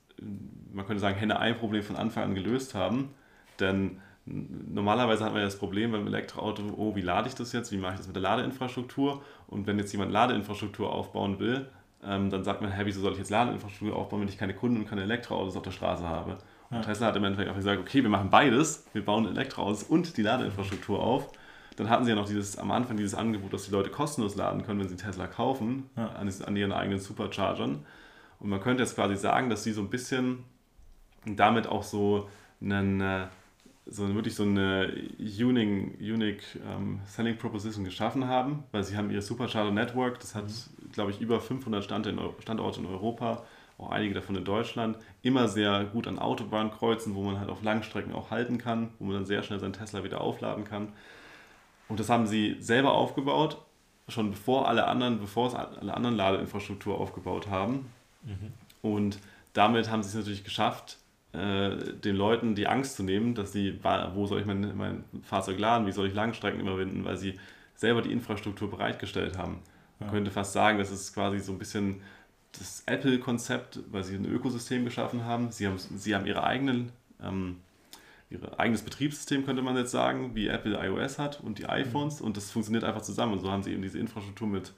man 0.73 0.87
könnte 0.87 1.01
sagen, 1.01 1.17
Henne-Ei-Problem 1.17 1.83
von 1.83 1.97
Anfang 1.97 2.25
an 2.25 2.35
gelöst 2.35 2.75
haben. 2.75 3.15
Denn 3.59 4.01
normalerweise 4.27 5.25
hat 5.25 5.33
man 5.33 5.41
ja 5.41 5.47
das 5.47 5.59
Problem 5.59 5.93
beim 5.93 6.07
Elektroauto, 6.07 6.63
oh, 6.77 6.95
wie 6.95 7.01
lade 7.01 7.29
ich 7.29 7.35
das 7.35 7.53
jetzt, 7.53 7.73
wie 7.73 7.79
mache 7.79 7.95
ich 7.95 7.99
das 7.99 8.07
mit 8.07 8.17
der 8.17 8.23
Ladeinfrastruktur? 8.23 9.23
Und 9.47 9.67
wenn 9.67 9.79
jetzt 9.79 9.93
jemand 9.93 10.13
Ladeinfrastruktur 10.13 10.93
aufbauen 10.93 11.39
will, 11.39 11.67
ähm, 12.05 12.31
dann 12.31 12.45
sagt 12.45 12.61
man, 12.61 12.71
hey, 12.71 12.87
wieso 12.87 13.01
soll 13.01 13.13
ich 13.13 13.19
jetzt 13.19 13.31
Ladeinfrastruktur 13.31 13.97
aufbauen, 13.97 14.21
wenn 14.21 14.29
ich 14.29 14.39
keine 14.39 14.55
Kunden 14.55 14.79
und 14.79 14.89
keine 14.89 15.03
Elektroautos 15.03 15.57
auf 15.57 15.63
der 15.63 15.71
Straße 15.71 16.07
habe? 16.07 16.39
Und 16.71 16.77
ja. 16.77 16.83
Tesla 16.83 17.09
hat 17.09 17.17
im 17.17 17.25
Endeffekt 17.25 17.51
auch 17.51 17.57
gesagt, 17.57 17.81
okay, 17.81 18.03
wir 18.03 18.11
machen 18.11 18.31
beides, 18.31 18.87
wir 18.93 19.05
bauen 19.05 19.27
Elektroautos 19.27 19.83
und 19.83 20.17
die 20.17 20.23
Ladeinfrastruktur 20.23 21.03
auf. 21.03 21.31
Dann 21.81 21.89
hatten 21.89 22.05
sie 22.05 22.11
ja 22.11 22.17
noch 22.17 22.27
dieses, 22.27 22.59
am 22.59 22.71
Anfang 22.73 22.99
dieses 22.99 23.15
Angebot, 23.15 23.55
dass 23.55 23.65
die 23.65 23.71
Leute 23.71 23.89
kostenlos 23.89 24.37
laden 24.37 24.65
können, 24.65 24.81
wenn 24.81 24.89
sie 24.89 24.97
Tesla 24.97 25.27
kaufen, 25.27 25.89
ja. 25.97 26.11
an, 26.11 26.31
an 26.47 26.55
ihren 26.55 26.73
eigenen 26.73 27.01
Superchargern. 27.01 27.87
Und 28.39 28.51
man 28.51 28.61
könnte 28.61 28.83
jetzt 28.83 28.97
quasi 28.97 29.17
sagen, 29.17 29.49
dass 29.49 29.65
sie 29.65 29.73
so 29.73 29.81
ein 29.81 29.89
bisschen 29.89 30.45
damit 31.25 31.67
auch 31.67 31.83
so 31.83 32.29
einen 32.61 33.01
äh, 33.01 33.29
so 33.87 34.15
wirklich 34.15 34.35
so 34.35 34.43
eine 34.43 34.93
unique, 35.19 35.99
unique 36.01 36.43
um, 36.67 37.01
Selling 37.07 37.39
Proposition 37.39 37.83
geschaffen 37.83 38.29
haben, 38.29 38.65
weil 38.73 38.85
sie 38.85 38.95
haben 38.95 39.11
ihr 39.11 39.23
Supercharger 39.23 39.71
Network, 39.71 40.21
das 40.21 40.35
hat, 40.35 40.45
mhm. 40.45 40.93
glaube 40.93 41.13
ich, 41.13 41.21
über 41.23 41.41
500 41.41 41.83
Standorte 41.83 42.81
in 42.81 42.87
Europa, 42.87 43.43
auch 43.79 43.91
einige 43.91 44.13
davon 44.13 44.37
in 44.37 44.45
Deutschland, 44.45 44.99
immer 45.23 45.49
sehr 45.49 45.85
gut 45.85 46.07
an 46.07 46.19
Autobahnkreuzen, 46.19 47.15
wo 47.15 47.23
man 47.23 47.41
halt 47.41 47.49
auf 47.49 47.63
Langstrecken 47.63 48.13
auch 48.13 48.31
halten 48.31 48.59
kann, 48.59 48.91
wo 48.99 49.07
man 49.07 49.15
dann 49.15 49.25
sehr 49.25 49.43
schnell 49.43 49.61
seinen 49.61 49.73
Tesla 49.73 50.05
wieder 50.05 50.21
aufladen 50.21 50.65
kann. 50.65 50.89
Und 51.91 52.01
das 52.01 52.09
haben 52.09 52.27
sie 52.27 52.57
selber 52.61 52.95
aufgebaut, 52.95 53.59
schon 54.09 54.31
bevor 54.31 54.69
alle 54.69 54.87
anderen, 54.87 55.21
bevor 55.21 55.49
es 55.49 55.55
alle 55.55 55.93
anderen 55.93 56.17
Ladeinfrastruktur 56.17 56.99
aufgebaut 56.99 57.49
haben. 57.49 57.91
Mhm. 58.23 58.53
Und 58.81 59.19
damit 59.53 59.91
haben 59.91 60.03
sie 60.03 60.09
es 60.09 60.15
natürlich 60.15 60.45
geschafft, 60.45 60.99
äh, 61.33 61.77
den 61.77 62.17
Leuten 62.17 62.55
die 62.55 62.69
Angst 62.69 62.97
zu 62.97 63.03
nehmen, 63.03 63.35
dass 63.35 63.53
sie, 63.53 63.79
wo 64.15 64.27
soll 64.27 64.41
ich 64.41 64.47
mein, 64.47 64.77
mein 64.77 65.05
Fahrzeug 65.23 65.59
laden, 65.59 65.87
wie 65.87 65.93
soll 65.93 66.07
ich 66.07 66.15
Langstrecken 66.15 66.61
überwinden, 66.61 67.05
weil 67.05 67.17
sie 67.17 67.39
selber 67.75 68.03
die 68.03 68.13
Infrastruktur 68.13 68.71
bereitgestellt 68.71 69.37
haben. 69.37 69.59
Man 69.99 70.09
ja. 70.09 70.13
könnte 70.13 70.31
fast 70.31 70.53
sagen, 70.53 70.79
das 70.79 70.91
ist 70.91 71.13
quasi 71.13 71.41
so 71.41 71.53
ein 71.53 71.59
bisschen 71.59 72.03
das 72.59 72.85
Apple-Konzept, 72.87 73.81
weil 73.91 74.05
sie 74.05 74.15
ein 74.15 74.27
Ökosystem 74.27 74.85
geschaffen 74.85 75.25
haben. 75.25 75.51
Sie 75.51 75.67
haben, 75.67 75.79
sie 75.79 76.15
haben 76.15 76.27
ihre 76.27 76.45
eigenen, 76.45 76.93
ähm, 77.23 77.59
ihr 78.31 78.39
eigenes 78.59 78.83
Betriebssystem, 78.83 79.45
könnte 79.45 79.63
man 79.63 79.77
jetzt 79.77 79.91
sagen, 79.91 80.35
wie 80.35 80.49
Apple 80.49 80.79
iOS 80.83 81.19
hat 81.19 81.41
und 81.41 81.59
die 81.59 81.67
iPhones 81.67 82.21
mhm. 82.21 82.27
und 82.27 82.37
das 82.37 82.51
funktioniert 82.51 82.85
einfach 82.85 83.03
zusammen. 83.03 83.33
Und 83.33 83.41
so 83.41 83.51
haben 83.51 83.63
sie 83.63 83.73
eben 83.73 83.83
diese 83.83 83.99
Infrastruktur 83.99 84.49
mit 84.49 84.73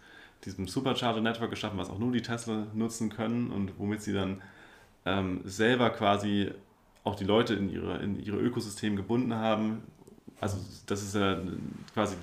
diesem 0.44 0.66
Supercharger-Network 0.66 1.50
geschaffen, 1.50 1.78
was 1.78 1.90
auch 1.90 1.99
nur 1.99 2.12
die 2.12 2.23
Tesla 2.23 2.66
nutzen 2.75 3.11
können 3.11 3.50
und 3.50 3.78
womit 3.78 4.02
sie 4.02 4.12
dann 4.12 4.42
ähm, 5.04 5.42
selber 5.44 5.90
quasi 5.90 6.50
auch 7.04 7.14
die 7.14 7.25
Leute 7.25 7.54
in 7.54 7.68
ihre, 7.68 7.99
in 7.99 8.23
ihre 8.23 8.38
Ökosystem 8.38 8.97
gebunden 8.97 9.35
haben. 9.35 9.82
Also 10.40 10.59
das 10.87 11.02
ist 11.02 11.14
ja 11.14 11.38
quasi, 11.94 12.16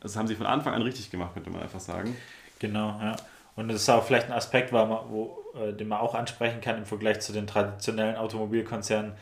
das 0.00 0.16
haben 0.16 0.26
sie 0.26 0.34
von 0.34 0.46
Anfang 0.46 0.74
an 0.74 0.82
richtig 0.82 1.10
gemacht, 1.10 1.34
könnte 1.34 1.50
man 1.50 1.62
einfach 1.62 1.80
sagen. 1.80 2.16
Genau, 2.58 2.98
ja. 3.00 3.16
Und 3.56 3.68
das 3.68 3.82
ist 3.82 3.88
auch 3.88 4.04
vielleicht 4.04 4.26
ein 4.26 4.32
Aspekt, 4.32 4.72
wo, 4.72 5.44
äh, 5.54 5.72
den 5.72 5.88
man 5.88 5.98
auch 5.98 6.14
ansprechen 6.14 6.60
kann 6.60 6.78
im 6.78 6.86
Vergleich 6.86 7.20
zu 7.20 7.32
den 7.32 7.46
traditionellen 7.46 8.16
Automobilkonzernen, 8.16 9.12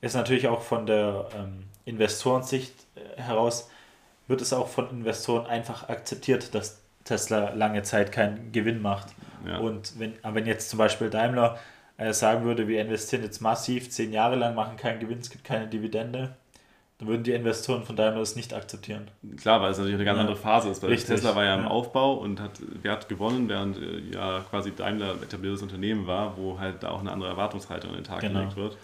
ist 0.00 0.14
natürlich 0.14 0.48
auch 0.48 0.62
von 0.62 0.86
der 0.86 1.28
ähm, 1.34 1.64
Investorensicht 1.84 2.74
äh, 2.94 3.20
heraus, 3.20 3.70
wird 4.26 4.40
es 4.40 4.52
auch 4.52 4.68
von 4.68 4.90
Investoren 4.90 5.46
einfach 5.46 5.88
akzeptiert, 5.88 6.54
dass 6.54 6.82
Tesla 7.04 7.54
lange 7.54 7.82
Zeit 7.82 8.12
keinen 8.12 8.52
Gewinn 8.52 8.82
macht. 8.82 9.08
Ja. 9.46 9.58
Und 9.58 9.98
wenn, 9.98 10.14
wenn 10.22 10.46
jetzt 10.46 10.68
zum 10.68 10.78
Beispiel 10.78 11.08
Daimler 11.08 11.58
äh, 11.96 12.12
sagen 12.12 12.44
würde, 12.44 12.68
wir 12.68 12.80
investieren 12.80 13.22
jetzt 13.22 13.40
massiv 13.40 13.90
zehn 13.90 14.12
Jahre 14.12 14.36
lang, 14.36 14.54
machen 14.54 14.76
keinen 14.76 15.00
Gewinn, 15.00 15.18
es 15.18 15.30
gibt 15.30 15.44
keine 15.44 15.66
Dividende, 15.66 16.36
dann 16.98 17.08
würden 17.08 17.22
die 17.22 17.32
Investoren 17.32 17.84
von 17.84 17.96
Daimler 17.96 18.18
das 18.18 18.36
nicht 18.36 18.52
akzeptieren. 18.52 19.08
Klar, 19.40 19.62
weil 19.62 19.70
es 19.70 19.78
natürlich 19.78 19.94
eine 19.94 20.04
ganz 20.04 20.16
ja. 20.16 20.20
andere 20.22 20.36
Phase 20.36 20.68
ist. 20.68 20.82
Weil 20.82 20.90
Richtig. 20.90 21.14
Tesla 21.14 21.34
war 21.34 21.44
ja 21.44 21.54
im 21.54 21.62
ja. 21.62 21.68
Aufbau 21.68 22.14
und 22.14 22.40
hat 22.40 22.60
Wert 22.82 23.08
gewonnen, 23.08 23.48
während 23.48 23.78
äh, 23.78 24.00
ja 24.12 24.44
quasi 24.50 24.72
Daimler 24.74 25.14
etabliertes 25.22 25.62
Unternehmen 25.62 26.06
war, 26.06 26.36
wo 26.36 26.58
halt 26.58 26.82
da 26.82 26.90
auch 26.90 27.00
eine 27.00 27.12
andere 27.12 27.30
Erwartungshaltung 27.30 27.90
an 27.90 27.96
den 27.96 28.04
Tag 28.04 28.20
genau. 28.20 28.40
gelegt 28.40 28.56
wird. 28.56 28.76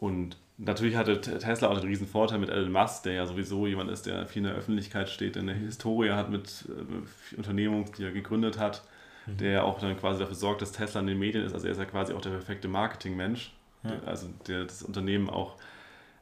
Und 0.00 0.36
natürlich 0.58 0.96
hatte 0.96 1.20
Tesla 1.20 1.68
auch 1.68 1.78
den 1.78 1.88
riesen 1.88 2.08
Vorteil 2.08 2.38
mit 2.38 2.48
Elon 2.48 2.72
Musk, 2.72 3.04
der 3.04 3.12
ja 3.12 3.26
sowieso 3.26 3.66
jemand 3.66 3.90
ist, 3.90 4.06
der 4.06 4.26
viel 4.26 4.40
in 4.40 4.48
der 4.48 4.56
Öffentlichkeit 4.56 5.08
steht, 5.08 5.36
der 5.36 5.42
eine 5.42 5.54
Historie 5.54 6.10
hat 6.10 6.30
mit 6.30 6.64
äh, 6.68 7.36
Unternehmungen, 7.36 7.86
die 7.96 8.04
er 8.04 8.12
gegründet 8.12 8.58
hat 8.58 8.82
Mhm. 9.26 9.36
der 9.38 9.64
auch 9.64 9.78
dann 9.78 9.98
quasi 9.98 10.20
dafür 10.20 10.34
sorgt, 10.34 10.62
dass 10.62 10.72
Tesla 10.72 11.00
in 11.00 11.06
den 11.06 11.18
Medien 11.18 11.44
ist. 11.44 11.52
Also 11.52 11.66
er 11.66 11.72
ist 11.72 11.78
ja 11.78 11.84
quasi 11.84 12.12
auch 12.12 12.20
der 12.20 12.30
perfekte 12.30 12.68
Marketingmensch, 12.68 13.52
ja. 13.82 13.92
also 14.06 14.28
der 14.46 14.64
das 14.64 14.82
Unternehmen 14.82 15.28
auch 15.28 15.56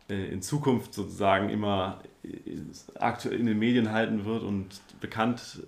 äh, 0.08 0.26
in 0.26 0.42
Zukunft 0.42 0.94
sozusagen 0.94 1.50
immer 1.50 2.00
aktuell 2.98 3.38
in 3.38 3.46
den 3.46 3.58
Medien 3.58 3.92
halten 3.92 4.24
wird 4.24 4.42
und 4.42 4.80
bekannt, 5.00 5.60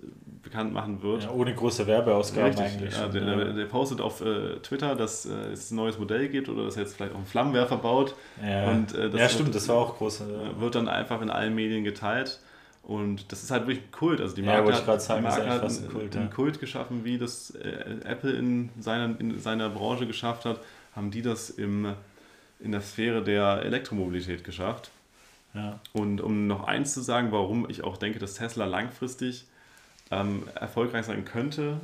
bekannt 0.43 0.73
machen 0.73 1.01
wird. 1.01 1.23
Ja, 1.23 1.31
ohne 1.31 1.53
große 1.53 1.85
Werbeausgaben 1.87 2.47
Richtig, 2.49 2.65
eigentlich. 2.65 2.97
Ja, 2.97 3.07
der, 3.07 3.35
der, 3.35 3.53
der, 3.53 3.65
postet 3.65 4.01
auf 4.01 4.21
äh, 4.21 4.57
Twitter, 4.63 4.95
dass 4.95 5.25
äh, 5.25 5.51
es 5.51 5.71
ein 5.71 5.75
neues 5.75 5.99
Modell 5.99 6.29
gibt 6.29 6.49
oder 6.49 6.65
dass 6.65 6.75
er 6.77 6.83
jetzt 6.83 6.95
vielleicht 6.95 7.13
auch 7.13 7.17
einen 7.17 7.25
Flammenwerfer 7.25 7.77
baut. 7.77 8.15
Ja, 8.43 8.71
und, 8.71 8.93
äh, 8.95 9.09
das 9.09 9.19
ja 9.19 9.29
stimmt, 9.29 9.47
wird, 9.47 9.55
das 9.55 9.67
war 9.67 9.77
auch 9.77 9.97
groß. 9.97 10.23
Wird 10.57 10.75
dann 10.75 10.87
einfach 10.87 11.21
in 11.21 11.29
allen 11.29 11.53
Medien 11.53 11.83
geteilt. 11.83 12.39
Und 12.83 13.31
das 13.31 13.43
ist 13.43 13.51
halt 13.51 13.67
wirklich 13.67 13.85
ein 13.85 13.91
Kult. 13.91 14.21
Also 14.21 14.35
die 14.35 14.41
Marke 14.41 14.71
ja, 14.71 14.87
hat, 14.87 15.01
sagen, 15.01 15.23
Marke 15.23 15.47
hat 15.47 15.63
einen, 15.63 15.89
Kult, 15.89 16.15
einen. 16.15 16.29
Kult, 16.31 16.59
geschaffen, 16.59 17.05
wie 17.05 17.17
das 17.17 17.51
äh, 17.51 17.69
Apple 18.03 18.31
in 18.31 18.69
seiner, 18.79 19.19
in 19.19 19.39
seiner 19.39 19.69
Branche 19.69 20.07
geschafft 20.07 20.45
hat, 20.45 20.59
haben 20.95 21.11
die 21.11 21.21
das 21.21 21.51
im, 21.51 21.93
in 22.59 22.71
der 22.71 22.81
Sphäre 22.81 23.23
der 23.23 23.61
Elektromobilität 23.63 24.43
geschafft. 24.43 24.91
Ja. 25.53 25.79
Und 25.93 26.21
um 26.21 26.47
noch 26.47 26.63
eins 26.63 26.93
zu 26.93 27.01
sagen, 27.01 27.31
warum 27.31 27.69
ich 27.69 27.83
auch 27.83 27.97
denke, 27.97 28.19
dass 28.19 28.35
Tesla 28.35 28.65
langfristig 28.65 29.45
ähm, 30.11 30.43
erfolgreich 30.55 31.05
sein 31.05 31.25
könnte, 31.25 31.79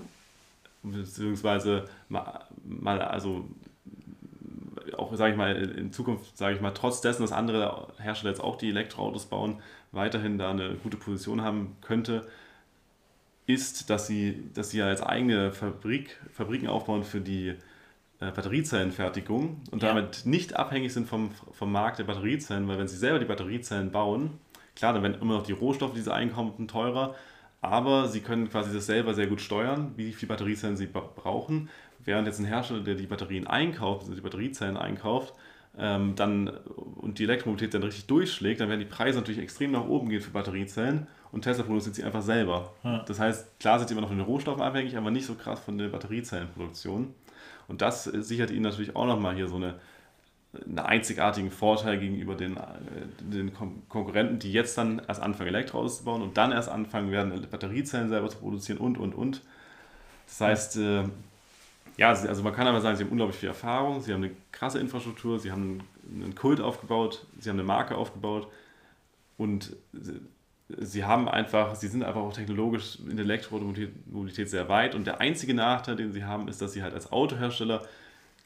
beziehungsweise 0.83 1.85
mal, 2.09 2.45
mal 2.63 3.01
also 3.01 3.45
auch, 4.97 5.13
sage 5.15 5.31
ich 5.31 5.37
mal, 5.37 5.55
in 5.55 5.91
Zukunft, 5.91 6.37
sage 6.37 6.55
ich 6.55 6.61
mal, 6.61 6.71
trotz 6.71 7.01
dessen, 7.01 7.21
dass 7.21 7.31
andere 7.31 7.87
Hersteller 7.99 8.31
jetzt 8.31 8.41
auch 8.41 8.57
die 8.57 8.69
Elektroautos 8.69 9.25
bauen, 9.25 9.61
weiterhin 9.91 10.37
da 10.37 10.49
eine 10.51 10.75
gute 10.75 10.97
Position 10.97 11.41
haben 11.41 11.75
könnte, 11.81 12.27
ist, 13.45 13.89
dass 13.89 14.07
sie, 14.07 14.49
dass 14.53 14.71
sie 14.71 14.79
ja 14.79 14.87
als 14.87 15.01
eigene 15.01 15.51
Fabrik, 15.51 16.19
Fabriken 16.33 16.67
aufbauen 16.67 17.03
für 17.03 17.21
die 17.21 17.49
äh, 18.19 18.31
Batteriezellenfertigung 18.31 19.61
und 19.71 19.83
ja. 19.83 19.89
damit 19.89 20.25
nicht 20.25 20.55
abhängig 20.55 20.93
sind 20.93 21.07
vom, 21.07 21.31
vom 21.53 21.71
Markt 21.71 21.99
der 21.99 22.03
Batteriezellen, 22.03 22.67
weil 22.67 22.77
wenn 22.77 22.87
sie 22.87 22.97
selber 22.97 23.19
die 23.19 23.25
Batteriezellen 23.25 23.91
bauen, 23.91 24.31
klar, 24.75 24.93
dann 24.93 25.03
werden 25.03 25.21
immer 25.21 25.35
noch 25.35 25.45
die 25.45 25.53
Rohstoffe, 25.53 25.93
die 25.93 26.01
sie 26.01 26.13
einkaufen, 26.13 26.67
teurer, 26.67 27.15
aber 27.61 28.07
sie 28.07 28.21
können 28.21 28.49
quasi 28.49 28.73
das 28.73 28.85
selber 28.85 29.13
sehr 29.13 29.27
gut 29.27 29.41
steuern, 29.41 29.93
wie 29.95 30.13
viele 30.13 30.29
Batteriezellen 30.29 30.77
sie 30.77 30.87
brauchen, 30.87 31.69
während 32.03 32.27
jetzt 32.27 32.39
ein 32.39 32.45
Hersteller, 32.45 32.81
der 32.81 32.95
die 32.95 33.07
Batterien 33.07 33.47
einkauft, 33.47 34.03
also 34.03 34.15
die 34.15 34.21
Batteriezellen 34.21 34.77
einkauft, 34.77 35.33
ähm, 35.77 36.15
dann, 36.15 36.47
und 36.47 37.19
die 37.19 37.23
Elektromobilität 37.23 37.73
dann 37.73 37.83
richtig 37.83 38.07
durchschlägt, 38.07 38.61
dann 38.61 38.69
werden 38.69 38.79
die 38.79 38.85
Preise 38.85 39.19
natürlich 39.19 39.41
extrem 39.41 39.71
nach 39.71 39.85
oben 39.85 40.09
gehen 40.09 40.21
für 40.21 40.31
Batteriezellen 40.31 41.07
und 41.31 41.41
Tesla 41.41 41.63
produziert 41.63 41.95
sie 41.95 42.03
einfach 42.03 42.21
selber. 42.21 42.73
Ja. 42.83 43.03
Das 43.07 43.19
heißt, 43.19 43.59
klar 43.59 43.77
sind 43.77 43.87
sie 43.87 43.93
immer 43.93 44.01
noch 44.01 44.09
von 44.09 44.17
den 44.17 44.25
Rohstoffen 44.25 44.61
abhängig, 44.61 44.97
aber 44.97 45.11
nicht 45.11 45.25
so 45.25 45.35
krass 45.35 45.59
von 45.59 45.77
der 45.77 45.89
Batteriezellenproduktion. 45.89 47.13
Und 47.67 47.81
das 47.81 48.05
sichert 48.05 48.49
ihnen 48.49 48.63
natürlich 48.63 48.95
auch 48.95 49.05
nochmal 49.05 49.35
hier 49.35 49.47
so 49.47 49.57
eine, 49.57 49.75
einen 50.53 50.79
einzigartigen 50.79 51.51
Vorteil 51.51 51.99
gegenüber 51.99 52.35
den, 52.35 52.57
äh, 52.57 52.61
den 53.19 53.53
Konkurrenten, 53.53 54.39
die 54.39 54.51
jetzt 54.51 54.77
dann 54.77 55.01
erst 55.07 55.21
anfangen, 55.21 55.49
Elektroautos 55.49 55.99
zu 55.99 56.05
bauen 56.05 56.21
und 56.21 56.37
dann 56.37 56.51
erst 56.51 56.69
anfangen 56.69 57.11
werden, 57.11 57.47
Batteriezellen 57.49 58.09
selber 58.09 58.29
zu 58.29 58.37
produzieren 58.37 58.79
und, 58.79 58.97
und, 58.97 59.13
und. 59.13 59.41
Das 60.25 60.41
heißt, 60.41 60.77
äh, 60.77 61.03
ja, 61.97 62.09
also 62.09 62.43
man 62.43 62.53
kann 62.53 62.67
aber 62.67 62.81
sagen, 62.81 62.95
sie 62.95 63.03
haben 63.03 63.11
unglaublich 63.11 63.37
viel 63.37 63.49
Erfahrung, 63.49 64.01
sie 64.01 64.13
haben 64.13 64.23
eine 64.23 64.33
krasse 64.51 64.79
Infrastruktur, 64.79 65.39
sie 65.39 65.51
haben 65.51 65.81
einen 66.09 66.35
Kult 66.35 66.61
aufgebaut, 66.61 67.25
sie 67.39 67.49
haben 67.49 67.57
eine 67.57 67.67
Marke 67.67 67.95
aufgebaut 67.95 68.47
und 69.37 69.75
sie 70.77 71.05
haben 71.05 71.27
einfach, 71.27 71.75
sie 71.75 71.87
sind 71.87 72.03
einfach 72.03 72.21
auch 72.21 72.33
technologisch 72.33 72.99
in 72.99 73.15
der 73.15 73.25
Elektromobilität 73.25 74.49
sehr 74.49 74.69
weit 74.69 74.95
und 74.95 75.07
der 75.07 75.21
einzige 75.21 75.53
Nachteil, 75.53 75.95
den 75.95 76.11
sie 76.13 76.23
haben, 76.23 76.47
ist, 76.47 76.61
dass 76.61 76.73
sie 76.73 76.83
halt 76.83 76.93
als 76.93 77.11
Autohersteller 77.11 77.83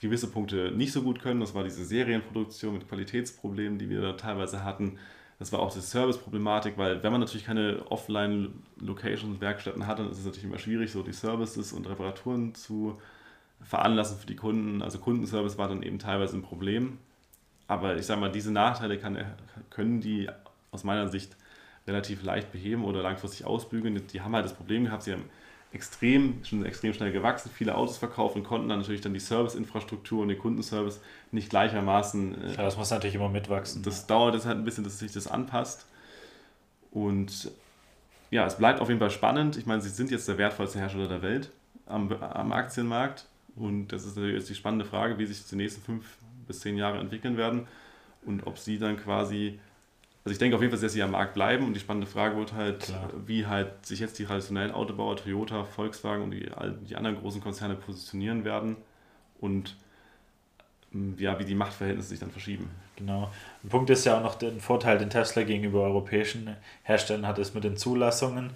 gewisse 0.01 0.27
Punkte 0.27 0.71
nicht 0.71 0.91
so 0.91 1.03
gut 1.03 1.21
können. 1.21 1.39
Das 1.39 1.53
war 1.53 1.63
diese 1.63 1.85
Serienproduktion 1.85 2.73
mit 2.73 2.89
Qualitätsproblemen, 2.89 3.77
die 3.77 3.89
wir 3.89 4.01
da 4.01 4.13
teilweise 4.13 4.63
hatten. 4.63 4.97
Das 5.39 5.51
war 5.51 5.59
auch 5.59 5.73
die 5.73 5.79
Service-Problematik, 5.79 6.77
weil 6.77 7.01
wenn 7.01 7.11
man 7.11 7.21
natürlich 7.21 7.45
keine 7.45 7.83
Offline-Locations, 7.89 9.39
Werkstätten 9.41 9.87
hat, 9.87 9.99
dann 9.99 10.11
ist 10.11 10.19
es 10.19 10.25
natürlich 10.25 10.43
immer 10.43 10.59
schwierig, 10.59 10.91
so 10.91 11.01
die 11.01 11.13
Services 11.13 11.71
und 11.73 11.87
Reparaturen 11.87 12.53
zu 12.53 12.99
veranlassen 13.61 14.17
für 14.17 14.27
die 14.27 14.35
Kunden. 14.35 14.81
Also 14.81 14.99
Kundenservice 14.99 15.57
war 15.57 15.67
dann 15.67 15.83
eben 15.83 15.99
teilweise 15.99 16.37
ein 16.37 16.41
Problem. 16.41 16.97
Aber 17.67 17.95
ich 17.95 18.05
sage 18.05 18.19
mal, 18.19 18.31
diese 18.31 18.51
Nachteile 18.51 18.97
kann, 18.97 19.17
können 19.69 20.01
die 20.01 20.29
aus 20.71 20.83
meiner 20.83 21.07
Sicht 21.07 21.37
relativ 21.87 22.23
leicht 22.23 22.51
beheben 22.51 22.83
oder 22.83 23.01
langfristig 23.01 23.45
ausbügeln. 23.45 24.01
Die 24.13 24.21
haben 24.21 24.35
halt 24.35 24.45
das 24.45 24.53
Problem 24.53 24.85
gehabt, 24.85 25.03
sie 25.03 25.13
haben 25.13 25.25
extrem, 25.73 26.43
schon 26.43 26.65
extrem 26.65 26.93
schnell 26.93 27.11
gewachsen, 27.11 27.49
viele 27.53 27.75
Autos 27.75 27.97
verkauft 27.97 28.35
und 28.35 28.43
konnten 28.43 28.69
dann 28.69 28.79
natürlich 28.79 29.01
dann 29.01 29.13
die 29.13 29.19
Serviceinfrastruktur 29.19 30.21
und 30.21 30.27
den 30.27 30.37
Kundenservice 30.37 31.01
nicht 31.31 31.49
gleichermaßen. 31.49 32.43
Äh, 32.43 32.47
ja, 32.51 32.63
das 32.63 32.77
muss 32.77 32.91
natürlich 32.91 33.15
immer 33.15 33.29
mitwachsen. 33.29 33.81
Das 33.83 34.07
dauert 34.07 34.35
jetzt 34.35 34.45
halt 34.45 34.57
ein 34.57 34.65
bisschen, 34.65 34.83
dass 34.83 34.99
sich 34.99 35.11
das 35.11 35.27
anpasst. 35.27 35.85
Und 36.91 37.51
ja, 38.31 38.45
es 38.45 38.57
bleibt 38.57 38.81
auf 38.81 38.89
jeden 38.89 38.99
Fall 38.99 39.11
spannend. 39.11 39.57
Ich 39.57 39.65
meine, 39.65 39.81
sie 39.81 39.89
sind 39.89 40.11
jetzt 40.11 40.27
der 40.27 40.37
wertvollste 40.37 40.79
Hersteller 40.79 41.07
der 41.07 41.21
Welt 41.21 41.51
am, 41.85 42.11
am 42.11 42.51
Aktienmarkt. 42.51 43.25
Und 43.55 43.89
das 43.89 44.05
ist 44.05 44.15
natürlich 44.15 44.35
jetzt 44.35 44.49
die 44.49 44.55
spannende 44.55 44.85
Frage, 44.85 45.17
wie 45.17 45.25
sich 45.25 45.45
die 45.45 45.55
nächsten 45.55 45.81
fünf 45.81 46.05
bis 46.47 46.59
zehn 46.61 46.77
Jahre 46.77 46.99
entwickeln 46.99 47.37
werden 47.37 47.67
und 48.25 48.45
ob 48.47 48.57
sie 48.57 48.77
dann 48.77 48.97
quasi 48.97 49.59
also 50.23 50.33
ich 50.33 50.37
denke 50.37 50.55
auf 50.55 50.61
jeden 50.61 50.71
Fall, 50.71 50.81
dass 50.81 50.93
sie 50.93 51.01
am 51.01 51.11
Markt 51.11 51.33
bleiben 51.33 51.65
und 51.65 51.73
die 51.73 51.79
spannende 51.79 52.05
Frage 52.05 52.37
wird 52.37 52.53
halt, 52.53 52.81
Klar. 52.81 53.09
wie 53.25 53.47
halt 53.47 53.85
sich 53.85 53.99
jetzt 53.99 54.19
die 54.19 54.25
traditionellen 54.25 54.71
Autobauer, 54.71 55.15
Toyota, 55.17 55.63
Volkswagen 55.63 56.23
und 56.23 56.31
die, 56.31 56.49
die 56.87 56.95
anderen 56.95 57.17
großen 57.17 57.41
Konzerne 57.41 57.73
positionieren 57.73 58.45
werden 58.45 58.75
und 59.39 59.75
mm, 60.91 61.13
ja, 61.17 61.39
wie 61.39 61.45
die 61.45 61.55
Machtverhältnisse 61.55 62.09
sich 62.09 62.19
dann 62.19 62.29
verschieben. 62.29 62.69
Genau. 62.97 63.31
Ein 63.63 63.69
Punkt 63.69 63.89
ist 63.89 64.05
ja 64.05 64.19
auch 64.19 64.23
noch 64.23 64.35
der 64.35 64.51
Vorteil, 64.59 64.99
den 64.99 65.09
Tesla 65.09 65.41
gegenüber 65.41 65.81
europäischen 65.81 66.55
Herstellern 66.83 67.25
hat, 67.25 67.39
ist 67.39 67.55
mit 67.55 67.63
den 67.63 67.75
Zulassungen 67.75 68.51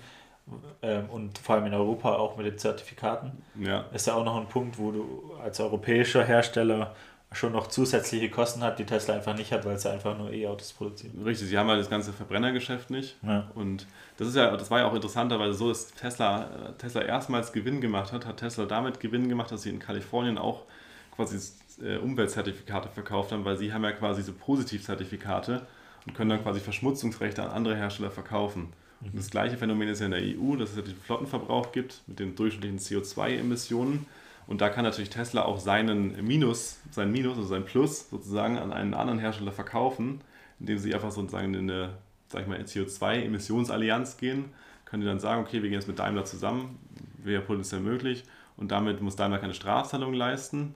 ähm, 0.83 1.09
und 1.09 1.39
vor 1.39 1.55
allem 1.55 1.65
in 1.65 1.73
Europa 1.73 2.15
auch 2.15 2.37
mit 2.37 2.45
den 2.45 2.59
Zertifikaten. 2.59 3.31
Ja. 3.59 3.85
Ist 3.91 4.05
ja 4.05 4.13
auch 4.13 4.23
noch 4.23 4.37
ein 4.37 4.47
Punkt, 4.47 4.77
wo 4.77 4.91
du 4.91 5.33
als 5.43 5.59
europäischer 5.59 6.23
Hersteller 6.23 6.95
schon 7.31 7.51
noch 7.51 7.67
zusätzliche 7.67 8.29
Kosten 8.29 8.61
hat, 8.61 8.79
die 8.79 8.85
Tesla 8.85 9.15
einfach 9.15 9.35
nicht 9.35 9.51
hat, 9.51 9.65
weil 9.65 9.77
sie 9.77 9.89
einfach 9.89 10.17
nur 10.17 10.31
E-Autos 10.31 10.73
produzieren. 10.73 11.21
Richtig, 11.23 11.49
sie 11.49 11.57
haben 11.57 11.67
halt 11.69 11.79
das 11.79 11.89
ganze 11.89 12.13
Verbrennergeschäft 12.13 12.89
nicht. 12.89 13.17
Ja. 13.23 13.51
Und 13.55 13.87
das 14.17 14.29
ist 14.29 14.35
ja, 14.35 14.55
das 14.55 14.71
war 14.71 14.79
ja 14.79 14.87
auch 14.87 14.93
interessanterweise 14.93 15.53
so, 15.53 15.69
dass 15.69 15.87
Tesla, 15.93 16.43
äh, 16.43 16.73
Tesla 16.77 17.01
erstmals 17.01 17.51
Gewinn 17.51 17.81
gemacht 17.81 18.13
hat, 18.13 18.25
hat 18.25 18.37
Tesla 18.37 18.65
damit 18.65 18.99
Gewinn 18.99 19.27
gemacht, 19.27 19.51
dass 19.51 19.63
sie 19.63 19.69
in 19.69 19.79
Kalifornien 19.79 20.37
auch 20.37 20.63
quasi 21.15 21.37
äh, 21.83 21.97
Umweltzertifikate 21.97 22.89
verkauft 22.89 23.31
haben, 23.31 23.43
weil 23.43 23.57
sie 23.57 23.73
haben 23.73 23.83
ja 23.83 23.91
quasi 23.91 24.21
so 24.21 24.33
Positivzertifikate 24.33 25.65
und 26.05 26.13
können 26.15 26.29
dann 26.29 26.43
quasi 26.43 26.59
Verschmutzungsrechte 26.59 27.43
an 27.43 27.49
andere 27.49 27.75
Hersteller 27.75 28.11
verkaufen. 28.11 28.73
Mhm. 29.01 29.07
Und 29.07 29.17
das 29.17 29.29
gleiche 29.29 29.57
Phänomen 29.57 29.89
ist 29.89 29.99
ja 29.99 30.05
in 30.05 30.11
der 30.11 30.21
EU, 30.21 30.55
dass 30.55 30.71
es 30.71 30.77
ja 30.77 30.81
den 30.83 30.95
Flottenverbrauch 30.95 31.71
gibt 31.71 32.01
mit 32.07 32.19
den 32.19 32.35
durchschnittlichen 32.35 32.79
CO2-Emissionen 32.79 34.05
und 34.47 34.61
da 34.61 34.69
kann 34.69 34.83
natürlich 34.83 35.09
Tesla 35.09 35.43
auch 35.43 35.59
seinen 35.59 36.23
Minus, 36.25 36.79
sein 36.91 37.11
Minus, 37.11 37.37
also 37.37 37.47
sein 37.47 37.65
Plus 37.65 38.09
sozusagen 38.09 38.57
an 38.57 38.71
einen 38.71 38.93
anderen 38.93 39.19
Hersteller 39.19 39.51
verkaufen, 39.51 40.21
indem 40.59 40.77
sie 40.77 40.93
einfach 40.93 41.11
sozusagen 41.11 41.53
in 41.53 41.69
eine, 41.69 41.93
sag 42.27 42.43
ich 42.43 42.47
mal, 42.47 42.59
CO2-Emissionsallianz 42.59 44.17
gehen, 44.17 44.45
können 44.85 45.01
die 45.01 45.07
dann 45.07 45.19
sagen, 45.19 45.41
okay, 45.41 45.63
wir 45.63 45.69
gehen 45.69 45.79
jetzt 45.79 45.87
mit 45.87 45.99
Daimler 45.99 46.25
zusammen, 46.25 46.77
wäre 47.17 47.41
potenziell 47.41 47.81
möglich. 47.81 48.23
Und 48.55 48.71
damit 48.71 49.01
muss 49.01 49.15
Daimler 49.15 49.39
keine 49.39 49.53
Strafzahlung 49.53 50.13
leisten, 50.13 50.75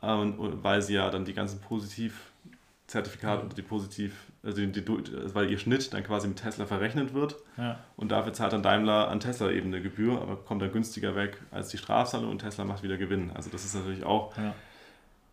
weil 0.00 0.82
sie 0.82 0.94
ja 0.94 1.10
dann 1.10 1.24
die 1.24 1.34
ganzen 1.34 1.60
Positivzertifikate 1.60 3.44
oder 3.44 3.54
die 3.54 3.62
Positiv 3.62 4.14
also 4.44 4.64
die, 4.64 4.70
die, 4.70 4.86
weil 5.34 5.50
ihr 5.50 5.58
Schnitt 5.58 5.92
dann 5.92 6.04
quasi 6.04 6.28
mit 6.28 6.38
Tesla 6.38 6.66
verrechnet 6.66 7.14
wird. 7.14 7.36
Ja. 7.56 7.78
Und 7.96 8.12
dafür 8.12 8.32
zahlt 8.32 8.52
dann 8.52 8.62
Daimler 8.62 9.08
an 9.08 9.20
Tesla 9.20 9.50
eben 9.50 9.68
eine 9.68 9.80
Gebühr, 9.80 10.20
aber 10.20 10.36
kommt 10.36 10.60
dann 10.62 10.72
günstiger 10.72 11.16
weg 11.16 11.40
als 11.50 11.68
die 11.68 11.78
Strafzahlung 11.78 12.30
und 12.30 12.40
Tesla 12.40 12.64
macht 12.64 12.82
wieder 12.82 12.96
Gewinn. 12.96 13.30
Also 13.34 13.50
das 13.50 13.64
ist 13.64 13.74
natürlich 13.74 14.04
auch. 14.04 14.36
Ja. 14.36 14.54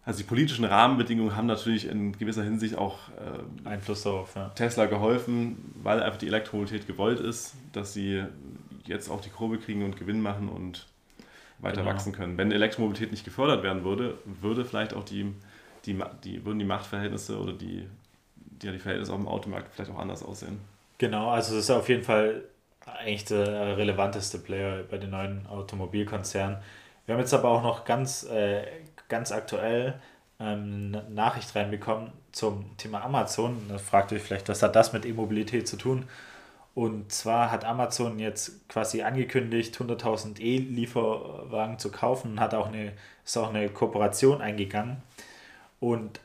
Also 0.03 0.19
die 0.19 0.23
politischen 0.23 0.65
Rahmenbedingungen 0.65 1.35
haben 1.35 1.45
natürlich 1.45 1.87
in 1.87 2.17
gewisser 2.17 2.43
Hinsicht 2.43 2.75
auch 2.75 2.97
äh, 3.09 3.67
Einfluss 3.67 4.03
darauf. 4.03 4.35
Ja. 4.35 4.49
Tesla 4.49 4.85
geholfen, 4.85 5.73
weil 5.83 6.01
einfach 6.01 6.17
die 6.17 6.27
Elektromobilität 6.27 6.87
gewollt 6.87 7.19
ist, 7.19 7.53
dass 7.73 7.93
sie 7.93 8.23
jetzt 8.85 9.09
auch 9.09 9.21
die 9.21 9.29
Kurve 9.29 9.59
kriegen 9.59 9.83
und 9.85 9.97
Gewinn 9.97 10.21
machen 10.21 10.49
und 10.49 10.87
weiter 11.59 11.81
genau. 11.81 11.93
wachsen 11.93 12.13
können. 12.13 12.37
Wenn 12.37 12.51
Elektromobilität 12.51 13.11
nicht 13.11 13.25
gefördert 13.25 13.61
werden 13.61 13.83
würde, 13.83 14.17
würde 14.25 14.65
vielleicht 14.65 14.95
auch 14.95 15.03
die, 15.03 15.33
die, 15.85 15.99
die, 16.23 16.45
würden 16.45 16.57
die 16.57 16.65
Machtverhältnisse 16.65 17.39
oder 17.39 17.53
die 17.53 17.87
ja, 18.63 18.71
die 18.71 18.79
Verhältnisse 18.79 19.13
auf 19.13 19.19
dem 19.19 19.27
Automarkt 19.27 19.73
vielleicht 19.73 19.91
auch 19.91 19.99
anders 19.99 20.23
aussehen. 20.23 20.59
Genau, 20.97 21.29
also 21.29 21.55
das 21.55 21.65
ist 21.65 21.71
auf 21.71 21.89
jeden 21.89 22.03
Fall 22.03 22.43
eigentlich 22.85 23.25
der 23.25 23.77
relevanteste 23.77 24.37
Player 24.39 24.83
bei 24.89 24.97
den 24.97 25.11
neuen 25.11 25.47
Automobilkonzernen. 25.47 26.57
Wir 27.05 27.15
haben 27.15 27.19
jetzt 27.21 27.33
aber 27.33 27.49
auch 27.49 27.63
noch 27.63 27.85
ganz, 27.85 28.23
äh, 28.23 28.65
ganz 29.07 29.31
aktuell 29.31 29.95
ähm, 30.39 30.91
eine 30.93 31.03
Nachricht 31.09 31.55
reinbekommen 31.55 32.11
zum 32.31 32.77
Thema 32.77 33.03
Amazon. 33.03 33.57
Da 33.69 33.77
fragt 33.77 34.13
euch 34.13 34.21
vielleicht, 34.21 34.49
was 34.49 34.63
hat 34.63 34.75
das 34.75 34.93
mit 34.93 35.05
E-Mobilität 35.05 35.67
zu 35.67 35.77
tun? 35.77 36.05
Und 36.73 37.11
zwar 37.11 37.51
hat 37.51 37.65
Amazon 37.65 38.17
jetzt 38.17 38.67
quasi 38.69 39.01
angekündigt, 39.01 39.75
100.000 39.75 40.39
E-Lieferwagen 40.39 41.79
zu 41.79 41.91
kaufen 41.91 42.33
und 42.33 42.39
hat 42.39 42.53
auch 42.53 42.67
eine, 42.67 42.93
ist 43.25 43.37
auch 43.37 43.49
eine 43.49 43.67
Kooperation 43.69 44.41
eingegangen. 44.41 45.03
Und 45.79 46.21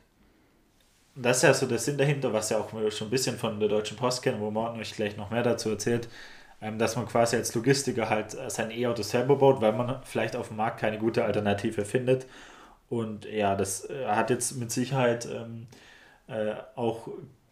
das 1.17 1.39
ist 1.39 1.43
ja 1.43 1.55
so 1.55 1.67
der 1.67 1.79
Sinn 1.79 1.99
dahinter, 1.99 2.33
was 2.33 2.51
ja 2.51 2.59
auch 2.59 2.71
schon 2.91 3.09
ein 3.09 3.11
bisschen 3.11 3.39
von 3.39 3.59
der 3.59 3.69
Deutschen 3.69 3.97
Post 3.97 4.23
kennen, 4.23 4.41
wo 4.41 4.51
Morten 4.51 4.79
euch 4.79 4.95
gleich 4.95 5.17
noch 5.17 5.31
mehr 5.31 5.43
dazu 5.43 5.71
erzählt, 5.71 6.09
ähm, 6.61 6.79
dass 6.79 6.97
man 6.97 7.07
quasi 7.07 7.37
als 7.37 7.55
Logistiker 7.55 8.09
halt 8.11 8.35
äh, 8.35 8.51
sein 8.51 8.71
E-Auto 8.71 9.03
selber 9.03 9.37
baut, 9.37 9.61
weil 9.61 9.73
man 9.73 10.01
vielleicht 10.05 10.37
auf 10.37 10.49
dem 10.49 10.59
Markt 10.59 10.81
keine 10.81 10.99
gute 10.99 11.25
Alternative 11.25 11.85
findet. 11.85 12.27
Und 12.89 13.25
ja, 13.25 13.57
das 13.57 13.89
äh, 13.89 14.07
hat 14.07 14.31
jetzt 14.31 14.57
mit 14.57 14.71
Sicherheit 14.71 15.27
ähm, 15.27 15.67
äh, 16.29 16.55
auch 16.77 17.09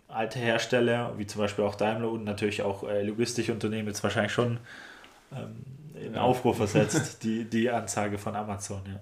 alte 0.09 0.39
Hersteller, 0.39 1.15
wie 1.17 1.27
zum 1.27 1.41
Beispiel 1.41 1.65
auch 1.65 1.75
Daimler 1.75 2.11
und 2.11 2.25
natürlich 2.25 2.63
auch 2.63 2.85
Logistikunternehmen 2.85 3.89
jetzt 3.89 4.05
wahrscheinlich 4.05 4.33
schon 4.33 4.61
ähm, 5.33 5.65
in 6.01 6.17
Aufruhr 6.17 6.55
versetzt, 6.55 7.23
die, 7.25 7.45
die 7.45 7.71
Ansage 7.71 8.19
von 8.19 8.37
Amazon, 8.37 8.83
ja. 8.87 9.01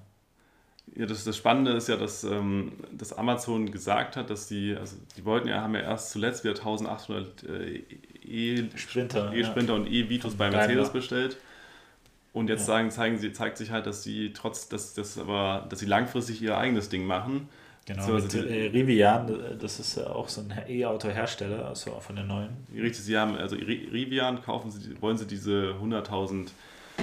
Ja, 0.95 1.07
das, 1.07 1.25
das 1.25 1.37
Spannende 1.37 1.73
ist 1.73 1.88
ja, 1.88 1.97
dass, 1.97 2.23
ähm, 2.23 2.73
dass 2.92 3.12
Amazon 3.12 3.71
gesagt 3.71 4.16
hat, 4.16 4.29
dass 4.29 4.49
sie, 4.49 4.77
also 4.77 4.97
die 5.16 5.25
wollten 5.25 5.49
ja, 5.49 5.62
haben 5.62 5.75
ja 5.75 5.81
erst 5.81 6.11
zuletzt 6.11 6.45
wieder 6.45 6.55
1800 6.55 7.45
äh, 7.45 7.83
E-Sprinter 8.25 9.33
e 9.33 9.40
ja. 9.40 9.75
und 9.75 9.87
E-Vitos 9.87 10.35
bei 10.35 10.51
Mercedes 10.51 10.90
bestellt. 10.92 11.38
Und 12.33 12.49
jetzt 12.49 12.61
ja. 12.61 12.66
sagen, 12.66 12.90
zeigen 12.90 13.18
sie, 13.18 13.33
zeigt 13.33 13.59
sich 13.59 13.71
halt, 13.71 13.87
dass 13.87 14.03
sie 14.03 14.33
trotz, 14.33 14.68
dass, 14.68 14.95
dass, 14.95 15.18
aber, 15.18 15.66
dass 15.68 15.81
sie 15.81 15.87
langfristig 15.87 16.40
ihr 16.40 16.57
eigenes 16.57 16.88
Ding 16.88 17.05
machen. 17.05 17.49
Genau, 17.85 18.07
so, 18.07 18.12
mit 18.12 18.35
äh, 18.35 18.68
Rivian, 18.68 19.59
das 19.61 19.81
ist 19.81 19.97
ja 19.97 20.07
auch 20.07 20.29
so 20.29 20.40
ein 20.40 20.53
E-Auto-Hersteller, 20.68 21.66
also 21.66 21.99
von 22.01 22.16
den 22.16 22.29
neuen. 22.29 22.51
Richtig, 22.73 23.03
sie 23.03 23.18
haben, 23.18 23.37
also 23.37 23.57
Rivian 23.57 24.40
kaufen 24.42 24.71
sie, 24.71 25.01
wollen 25.03 25.18
sie 25.18 25.27
diese 25.27 25.75
100.000 25.83 26.51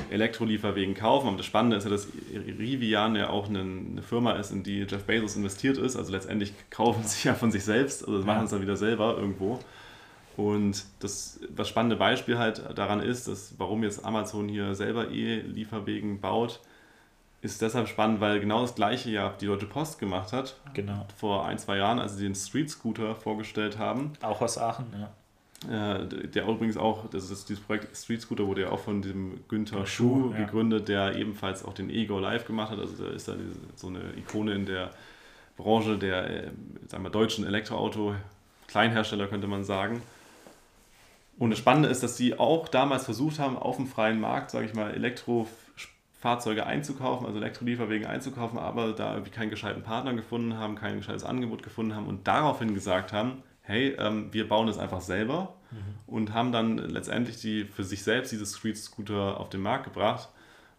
Elektrolieferwegen 0.10 0.94
kaufen. 0.94 1.28
Und 1.28 1.38
das 1.38 1.46
Spannende 1.46 1.78
ist 1.78 1.84
ja, 1.84 1.90
dass 1.90 2.08
Rivian 2.34 3.16
ja 3.16 3.30
auch 3.30 3.50
eine, 3.50 3.62
eine, 3.62 4.02
Firma 4.02 4.34
ist, 4.34 4.52
in 4.52 4.64
die 4.64 4.82
Jeff 4.82 5.04
Bezos 5.04 5.36
investiert 5.36 5.78
ist. 5.78 5.96
Also 5.96 6.12
letztendlich 6.12 6.54
kaufen 6.70 7.04
sie 7.06 7.28
ja 7.28 7.34
von 7.34 7.52
sich 7.52 7.64
selbst, 7.64 8.08
also 8.08 8.24
machen 8.26 8.46
es 8.46 8.52
dann 8.52 8.62
wieder 8.62 8.78
selber 8.78 9.18
irgendwo. 9.18 9.60
Und 10.38 10.86
das, 11.00 11.40
das 11.54 11.68
spannende 11.68 11.98
Beispiel 11.98 12.38
halt 12.38 12.64
daran 12.76 13.02
ist, 13.02 13.28
dass 13.28 13.56
warum 13.58 13.84
jetzt 13.84 14.06
Amazon 14.06 14.48
hier 14.48 14.74
selber 14.74 15.10
E-Lieferwegen 15.12 16.22
baut, 16.22 16.62
ist 17.42 17.62
deshalb 17.62 17.88
spannend, 17.88 18.22
weil 18.22 18.40
genau 18.40 18.62
das 18.62 18.76
gleiche 18.76 19.10
ja 19.10 19.34
die 19.40 19.48
Deutsche 19.48 19.66
Post 19.66 20.00
gemacht 20.00 20.34
hat. 20.34 20.56
Genau. 20.74 21.06
Vor 21.18 21.46
ein, 21.46 21.58
zwei 21.58 21.78
Jahren, 21.78 22.00
als 22.00 22.16
sie 22.16 22.24
den 22.24 22.36
Street 22.36 22.70
Scooter 22.70 23.16
vorgestellt 23.16 23.78
haben. 23.78 24.14
Auch 24.22 24.42
aus 24.42 24.58
Aachen, 24.58 24.88
ja. 24.98 25.10
Äh, 25.68 26.28
der 26.28 26.48
übrigens 26.48 26.78
auch, 26.78 27.10
das 27.10 27.30
ist 27.30 27.50
dieses 27.50 27.62
Projekt 27.62 27.96
Street 27.96 28.22
Scooter 28.22 28.48
wurde 28.48 28.62
ja 28.62 28.70
auch 28.70 28.80
von 28.80 29.02
dem 29.02 29.42
Günther 29.50 29.86
Schuh 29.86 30.32
ja. 30.32 30.46
gegründet, 30.46 30.88
der 30.88 31.16
ebenfalls 31.18 31.66
auch 31.66 31.74
den 31.74 31.90
Ego 31.90 32.18
Live 32.18 32.46
gemacht 32.46 32.72
hat. 32.72 32.80
Also 32.80 33.04
da 33.04 33.12
ist 33.12 33.28
da 33.28 33.36
so 33.76 33.88
eine 33.88 34.00
Ikone 34.18 34.54
in 34.54 34.66
der 34.66 34.92
Branche 35.58 35.98
der 35.98 36.30
äh, 36.30 36.52
sagen 36.88 37.04
wir, 37.04 37.10
deutschen 37.10 37.46
Elektroauto, 37.46 38.16
Kleinhersteller 38.68 39.28
könnte 39.28 39.48
man 39.48 39.66
sagen. 39.66 40.02
Und 41.38 41.52
das 41.52 41.60
Spannende 41.60 41.90
ist, 41.90 42.04
dass 42.04 42.18
sie 42.18 42.40
auch 42.40 42.68
damals 42.68 43.06
versucht 43.06 43.40
haben, 43.40 43.58
auf 43.58 43.76
dem 43.76 43.88
freien 43.88 44.20
Markt, 44.20 44.52
sage 44.52 44.66
ich 44.66 44.74
mal, 44.74 44.92
Elektrofahrzeuge 44.92 46.66
einzukaufen, 46.66 47.26
also 47.26 47.38
Elektrolieferwegen 47.38 48.08
einzukaufen, 48.08 48.58
aber 48.58 48.94
da 48.94 49.14
irgendwie 49.14 49.32
keinen 49.32 49.50
gescheiten 49.50 49.84
Partner 49.84 50.14
gefunden 50.14 50.58
haben, 50.58 50.76
kein 50.76 50.98
gescheites 50.98 51.24
Angebot 51.24 51.64
gefunden 51.64 51.96
haben 51.96 52.08
und 52.08 52.28
daraufhin 52.28 52.74
gesagt 52.74 53.12
haben, 53.12 53.44
hey, 53.70 53.96
ähm, 54.00 54.34
wir 54.34 54.48
bauen 54.48 54.68
es 54.68 54.78
einfach 54.80 55.00
selber 55.00 55.54
mhm. 55.70 55.78
und 56.08 56.34
haben 56.34 56.52
dann 56.52 56.78
letztendlich 56.78 57.38
die, 57.38 57.66
für 57.66 57.84
sich 57.84 58.04
selbst 58.04 58.32
diese 58.32 58.46
Street 58.46 58.78
Scooter 58.78 59.40
auf 59.40 59.50
den 59.50 59.62
Markt 59.62 59.86
gebracht 59.86 60.30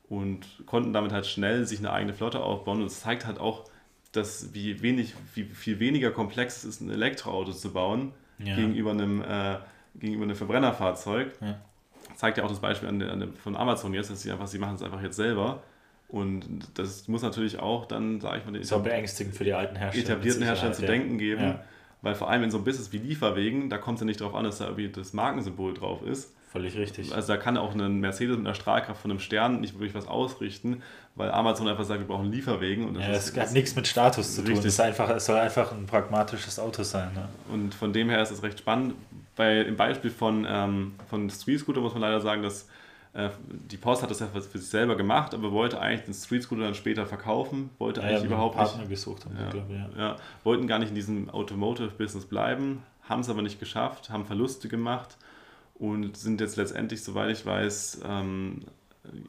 und 0.08 0.44
konnten 0.66 0.92
damit 0.92 1.12
halt 1.12 1.26
schnell 1.26 1.64
sich 1.66 1.78
eine 1.78 1.92
eigene 1.92 2.14
Flotte 2.14 2.40
aufbauen 2.40 2.80
und 2.80 2.86
es 2.86 3.00
zeigt 3.00 3.26
halt 3.26 3.38
auch, 3.38 3.70
dass 4.10 4.52
wie 4.54 4.82
wenig, 4.82 5.14
wie 5.34 5.44
viel 5.44 5.78
weniger 5.78 6.10
komplex 6.10 6.58
es 6.58 6.64
ist, 6.64 6.80
ein 6.80 6.90
Elektroauto 6.90 7.52
zu 7.52 7.72
bauen, 7.72 8.10
ja. 8.38 8.56
gegenüber, 8.56 8.90
einem, 8.90 9.22
äh, 9.22 9.58
gegenüber 9.94 10.24
einem 10.24 10.34
Verbrennerfahrzeug. 10.34 11.32
Ja. 11.40 11.60
Zeigt 12.16 12.38
ja 12.38 12.44
auch 12.44 12.48
das 12.48 12.58
Beispiel 12.58 12.88
an 12.88 12.98
der, 12.98 13.12
an 13.12 13.20
der, 13.20 13.28
von 13.28 13.54
Amazon 13.54 13.94
jetzt, 13.94 14.10
dass 14.10 14.22
sie 14.22 14.32
einfach, 14.32 14.48
sie 14.48 14.58
machen 14.58 14.74
es 14.74 14.82
einfach 14.82 15.00
jetzt 15.00 15.14
selber. 15.14 15.62
Und 16.08 16.44
das 16.74 17.06
muss 17.06 17.22
natürlich 17.22 17.60
auch 17.60 17.86
dann, 17.86 18.20
sage 18.20 18.38
ich 18.38 18.44
mal, 18.44 18.50
den 18.50 18.64
so 18.64 18.80
beängstigend 18.80 19.36
für 19.36 19.44
die 19.44 19.52
alten 19.52 19.76
Hersteller. 19.76 20.06
etablierten 20.06 20.42
Hersteller 20.42 20.72
zu 20.72 20.82
denken 20.82 21.18
geben. 21.18 21.42
Ja. 21.42 21.64
Weil 22.02 22.14
vor 22.14 22.30
allem 22.30 22.42
in 22.42 22.50
so 22.50 22.58
einem 22.58 22.64
Business 22.64 22.92
wie 22.92 22.98
Lieferwegen, 22.98 23.68
da 23.68 23.78
kommt 23.78 23.96
es 23.96 24.00
ja 24.00 24.06
nicht 24.06 24.20
darauf 24.20 24.34
an, 24.34 24.44
dass 24.44 24.58
da 24.58 24.64
irgendwie 24.64 24.88
das 24.88 25.12
Markensymbol 25.12 25.74
drauf 25.74 26.02
ist. 26.02 26.34
Völlig 26.50 26.76
richtig. 26.76 27.14
Also 27.14 27.28
da 27.28 27.36
kann 27.36 27.56
auch 27.56 27.74
ein 27.74 28.00
Mercedes 28.00 28.36
mit 28.36 28.44
einer 28.44 28.56
Strahlkraft 28.56 29.00
von 29.02 29.10
einem 29.10 29.20
Stern 29.20 29.60
nicht 29.60 29.74
wirklich 29.74 29.94
was 29.94 30.08
ausrichten, 30.08 30.82
weil 31.14 31.30
Amazon 31.30 31.68
einfach 31.68 31.84
sagt, 31.84 32.00
wir 32.00 32.08
brauchen 32.08 32.32
Lieferwegen. 32.32 32.88
Und 32.88 32.94
das, 32.94 33.02
ja, 33.04 33.12
das 33.12 33.28
ist, 33.28 33.36
hat 33.38 33.52
nichts 33.52 33.76
mit 33.76 33.86
Status 33.86 34.34
zu 34.34 34.42
tun. 34.42 34.54
Es, 34.54 34.64
ist 34.64 34.80
einfach, 34.80 35.08
es 35.10 35.26
soll 35.26 35.36
einfach 35.36 35.70
ein 35.70 35.86
pragmatisches 35.86 36.58
Auto 36.58 36.82
sein. 36.82 37.12
Ne? 37.14 37.28
Und 37.52 37.72
von 37.74 37.92
dem 37.92 38.10
her 38.10 38.20
ist 38.20 38.32
es 38.32 38.42
recht 38.42 38.58
spannend. 38.58 38.94
Bei, 39.36 39.60
Im 39.60 39.76
Beispiel 39.76 40.10
von, 40.10 40.44
ähm, 40.48 40.94
von 41.08 41.30
Street 41.30 41.60
Scooter 41.60 41.80
muss 41.80 41.92
man 41.92 42.02
leider 42.02 42.20
sagen, 42.20 42.42
dass 42.42 42.66
die 43.12 43.76
Post 43.76 44.02
hat 44.02 44.10
das 44.10 44.20
ja 44.20 44.28
für 44.28 44.40
sich 44.40 44.68
selber 44.68 44.96
gemacht, 44.96 45.34
aber 45.34 45.50
wollte 45.50 45.80
eigentlich 45.80 46.04
den 46.04 46.14
Street 46.14 46.44
Scooter 46.44 46.62
dann 46.62 46.74
später 46.74 47.06
verkaufen, 47.06 47.70
wollte 47.78 48.00
ja, 48.00 48.06
eigentlich 48.06 48.20
ja, 48.20 48.26
überhaupt 48.26 48.56
Partner 48.56 48.82
nicht. 48.82 48.90
gesucht 48.90 49.24
haben, 49.24 49.36
ja, 49.36 49.50
glaube, 49.50 49.74
ja. 49.74 49.90
ja. 49.98 50.16
Wollten 50.44 50.68
gar 50.68 50.78
nicht 50.78 50.90
in 50.90 50.94
diesem 50.94 51.28
Automotive-Business 51.28 52.26
bleiben, 52.26 52.82
haben 53.02 53.20
es 53.20 53.28
aber 53.28 53.42
nicht 53.42 53.58
geschafft, 53.58 54.10
haben 54.10 54.26
Verluste 54.26 54.68
gemacht 54.68 55.16
und 55.74 56.16
sind 56.16 56.40
jetzt 56.40 56.56
letztendlich, 56.56 57.02
soweit 57.02 57.30
ich 57.30 57.44
weiß, 57.44 58.02
ähm, 58.06 58.62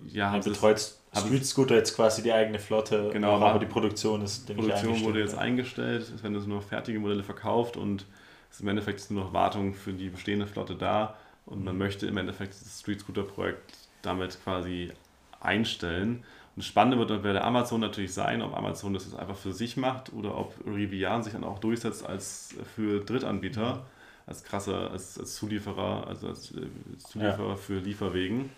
ja, 0.05 0.29
haben 0.29 0.43
betreut 0.43 0.79
Street 1.15 1.45
Scooter 1.45 1.75
jetzt 1.75 1.95
quasi 1.95 2.21
die 2.21 2.31
eigene 2.31 2.59
Flotte, 2.59 3.09
genau, 3.11 3.39
aber 3.39 3.57
die 3.57 3.65
Produktion 3.65 4.21
ist 4.21 4.47
Die 4.47 4.53
Produktion 4.53 5.01
wurde 5.01 5.21
jetzt 5.21 5.35
eingestellt, 5.35 6.03
es 6.15 6.21
werden 6.21 6.47
nur 6.47 6.61
fertige 6.61 6.99
Modelle 6.99 7.23
verkauft 7.23 7.77
und 7.77 8.05
es 8.51 8.57
ist 8.57 8.61
im 8.61 8.67
Endeffekt 8.67 9.09
nur 9.09 9.23
noch 9.23 9.33
Wartung 9.33 9.73
für 9.73 9.91
die 9.91 10.09
bestehende 10.09 10.45
Flotte 10.45 10.75
da 10.75 11.15
und 11.45 11.63
man 11.63 11.77
möchte 11.77 12.07
im 12.07 12.17
Endeffekt 12.17 12.53
das 12.53 12.79
Street 12.79 13.01
Scooter 13.01 13.23
Projekt 13.23 13.73
damit 14.01 14.37
quasi 14.43 14.91
einstellen. 15.39 16.23
Und 16.55 16.63
das 16.63 16.65
Spannende 16.65 16.97
wird 16.97 17.09
dann 17.09 17.21
bei 17.21 17.33
der 17.33 17.45
Amazon 17.45 17.81
natürlich 17.81 18.13
sein, 18.13 18.41
ob 18.41 18.55
Amazon 18.55 18.93
das 18.93 19.05
jetzt 19.05 19.17
einfach 19.17 19.37
für 19.37 19.53
sich 19.53 19.77
macht 19.77 20.13
oder 20.13 20.37
ob 20.37 20.53
Rivian 20.65 21.23
sich 21.23 21.33
dann 21.33 21.43
auch 21.43 21.59
durchsetzt 21.59 22.05
als 22.05 22.55
für 22.75 23.03
Drittanbieter, 23.03 23.85
als 24.27 24.43
krasser, 24.43 24.91
als, 24.91 25.17
als 25.17 25.35
Zulieferer, 25.35 26.07
also 26.07 26.27
als 26.27 26.51
äh, 26.51 26.67
Zulieferer 26.97 27.49
ja. 27.49 27.55
für 27.55 27.79
Lieferwegen. 27.79 28.49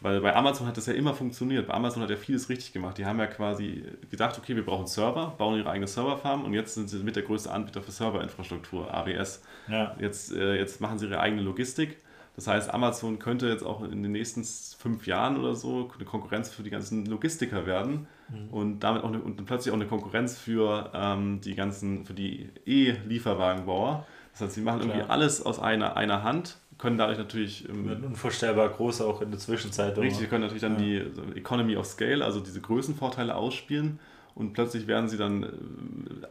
Weil 0.00 0.20
bei 0.20 0.34
Amazon 0.36 0.66
hat 0.66 0.76
das 0.76 0.86
ja 0.86 0.92
immer 0.92 1.14
funktioniert. 1.14 1.66
Bei 1.66 1.74
Amazon 1.74 2.02
hat 2.02 2.10
ja 2.10 2.16
vieles 2.16 2.50
richtig 2.50 2.74
gemacht. 2.74 2.98
Die 2.98 3.06
haben 3.06 3.18
ja 3.18 3.26
quasi 3.26 3.82
gedacht, 4.10 4.36
okay, 4.36 4.54
wir 4.54 4.64
brauchen 4.64 4.86
Server, 4.86 5.34
bauen 5.38 5.58
ihre 5.58 5.70
eigene 5.70 5.86
Serverfarm 5.86 6.44
und 6.44 6.52
jetzt 6.52 6.74
sind 6.74 6.88
sie 6.88 6.98
mit 6.98 7.16
der 7.16 7.22
größte 7.22 7.50
Anbieter 7.50 7.82
für 7.82 7.92
Serverinfrastruktur, 7.92 8.92
AWS. 8.92 9.42
Ja. 9.68 9.96
Jetzt, 9.98 10.32
äh, 10.32 10.56
jetzt 10.56 10.82
machen 10.82 10.98
sie 10.98 11.06
ihre 11.06 11.20
eigene 11.20 11.40
Logistik 11.42 11.96
das 12.36 12.46
heißt, 12.46 12.72
Amazon 12.72 13.18
könnte 13.18 13.48
jetzt 13.48 13.64
auch 13.64 13.82
in 13.82 14.02
den 14.02 14.12
nächsten 14.12 14.44
fünf 14.44 15.06
Jahren 15.06 15.38
oder 15.38 15.54
so 15.54 15.90
eine 15.94 16.04
Konkurrenz 16.04 16.50
für 16.50 16.62
die 16.62 16.70
ganzen 16.70 17.06
Logistiker 17.06 17.66
werden 17.66 18.06
mhm. 18.28 18.48
und 18.50 18.80
damit 18.80 19.02
auch 19.02 19.08
eine, 19.08 19.20
und 19.20 19.42
plötzlich 19.46 19.72
auch 19.72 19.76
eine 19.76 19.86
Konkurrenz 19.86 20.38
für 20.38 20.90
ähm, 20.94 21.40
die 21.40 21.54
ganzen, 21.54 22.04
für 22.04 22.12
die 22.12 22.50
E-Lieferwagenbauer. 22.66 24.06
Das 24.32 24.42
heißt, 24.42 24.52
sie 24.52 24.60
machen 24.60 24.80
Klar. 24.80 24.94
irgendwie 24.94 25.10
alles 25.10 25.44
aus 25.44 25.58
einer, 25.58 25.96
einer 25.96 26.22
Hand, 26.22 26.58
können 26.76 26.98
dadurch 26.98 27.16
natürlich. 27.16 27.66
Ähm, 27.70 28.04
unvorstellbar 28.04 28.68
groß 28.68 29.00
auch 29.00 29.22
in 29.22 29.30
der 29.30 29.40
Zwischenzeit. 29.40 29.96
Richtig, 29.96 30.18
sie 30.18 30.26
können 30.26 30.42
natürlich 30.42 30.60
dann 30.60 30.78
ja. 30.78 31.04
die 31.04 31.38
Economy 31.38 31.76
of 31.76 31.86
Scale, 31.86 32.22
also 32.22 32.40
diese 32.40 32.60
Größenvorteile 32.60 33.34
ausspielen 33.34 33.98
und 34.36 34.52
plötzlich 34.52 34.86
werden 34.86 35.08
sie 35.08 35.16
dann, 35.16 35.42
äh, 35.42 35.48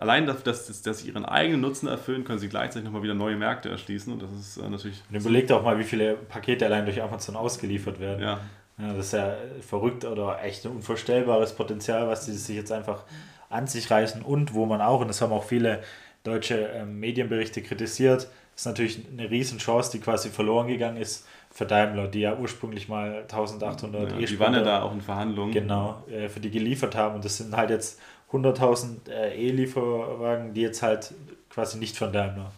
allein 0.05 0.25
dass, 0.25 0.43
dass, 0.43 0.81
dass 0.81 0.99
sie 0.99 1.09
ihren 1.09 1.25
eigenen 1.25 1.61
Nutzen 1.61 1.87
erfüllen, 1.87 2.23
können 2.23 2.39
sie 2.39 2.49
gleichzeitig 2.49 2.85
nochmal 2.85 3.03
wieder 3.03 3.13
neue 3.13 3.35
Märkte 3.35 3.69
erschließen 3.69 4.13
und 4.13 4.21
das 4.21 4.31
ist 4.31 4.57
äh, 4.57 4.69
natürlich... 4.69 5.01
Und 5.09 5.17
überlegt 5.17 5.51
auch 5.51 5.63
mal, 5.63 5.77
wie 5.79 5.83
viele 5.83 6.13
Pakete 6.15 6.65
allein 6.65 6.85
durch 6.85 7.01
Amazon 7.01 7.35
ausgeliefert 7.35 7.99
werden. 7.99 8.21
Ja. 8.21 8.39
ja. 8.77 8.93
Das 8.93 9.07
ist 9.07 9.13
ja 9.13 9.35
verrückt 9.61 10.05
oder 10.05 10.41
echt 10.43 10.65
ein 10.65 10.71
unvorstellbares 10.71 11.53
Potenzial, 11.53 12.07
was 12.07 12.25
sie 12.25 12.33
sich 12.33 12.55
jetzt 12.55 12.71
einfach 12.71 13.03
an 13.49 13.67
sich 13.67 13.89
reißen 13.89 14.21
und 14.21 14.53
wo 14.53 14.65
man 14.65 14.81
auch, 14.81 15.01
und 15.01 15.07
das 15.07 15.21
haben 15.21 15.33
auch 15.33 15.43
viele 15.43 15.81
deutsche 16.23 16.55
ähm, 16.73 16.99
Medienberichte 16.99 17.61
kritisiert, 17.61 18.27
ist 18.55 18.65
natürlich 18.65 19.01
eine 19.11 19.29
Riesenchance, 19.29 19.91
die 19.91 19.99
quasi 19.99 20.29
verloren 20.29 20.67
gegangen 20.67 20.97
ist 20.97 21.27
für 21.51 21.65
Daimler, 21.65 22.07
die 22.07 22.19
ja 22.19 22.35
ursprünglich 22.37 22.89
mal 22.89 23.21
1800 23.21 24.11
ja, 24.11 24.17
Die 24.17 24.39
waren 24.39 24.53
ja 24.53 24.61
da 24.61 24.81
auch 24.81 24.93
in 24.93 24.99
Verhandlungen. 25.01 25.53
Genau, 25.53 26.03
äh, 26.09 26.27
für 26.27 26.41
die 26.41 26.51
geliefert 26.51 26.95
haben. 26.95 27.15
Und 27.15 27.25
das 27.25 27.37
sind 27.37 27.55
halt 27.55 27.69
jetzt 27.69 27.99
100.000 28.31 29.09
äh, 29.09 29.47
E-Lieferwagen, 29.47 30.53
die 30.53 30.61
jetzt 30.61 30.81
halt 30.81 31.13
quasi 31.49 31.77
nicht 31.77 31.97
von 31.97 32.11
Daimler 32.11 32.51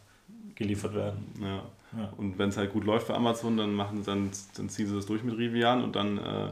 geliefert 0.56 0.96
werden. 0.96 1.34
Ja. 1.42 1.62
ja. 2.00 2.14
Und 2.18 2.40
wenn 2.40 2.50
es 2.50 2.58
halt 2.58 2.72
gut 2.72 2.84
läuft 2.84 3.08
für 3.08 3.16
Amazon, 3.16 3.58
dann 3.58 3.74
machen 3.74 4.04
dann, 4.06 4.32
dann 4.56 4.70
ziehen 4.70 4.88
sie 4.88 4.96
das 4.96 5.06
durch 5.06 5.24
mit 5.24 5.38
Rivian 5.38 5.84
und 5.84 5.96
dann 5.96 6.18
äh, 6.18 6.52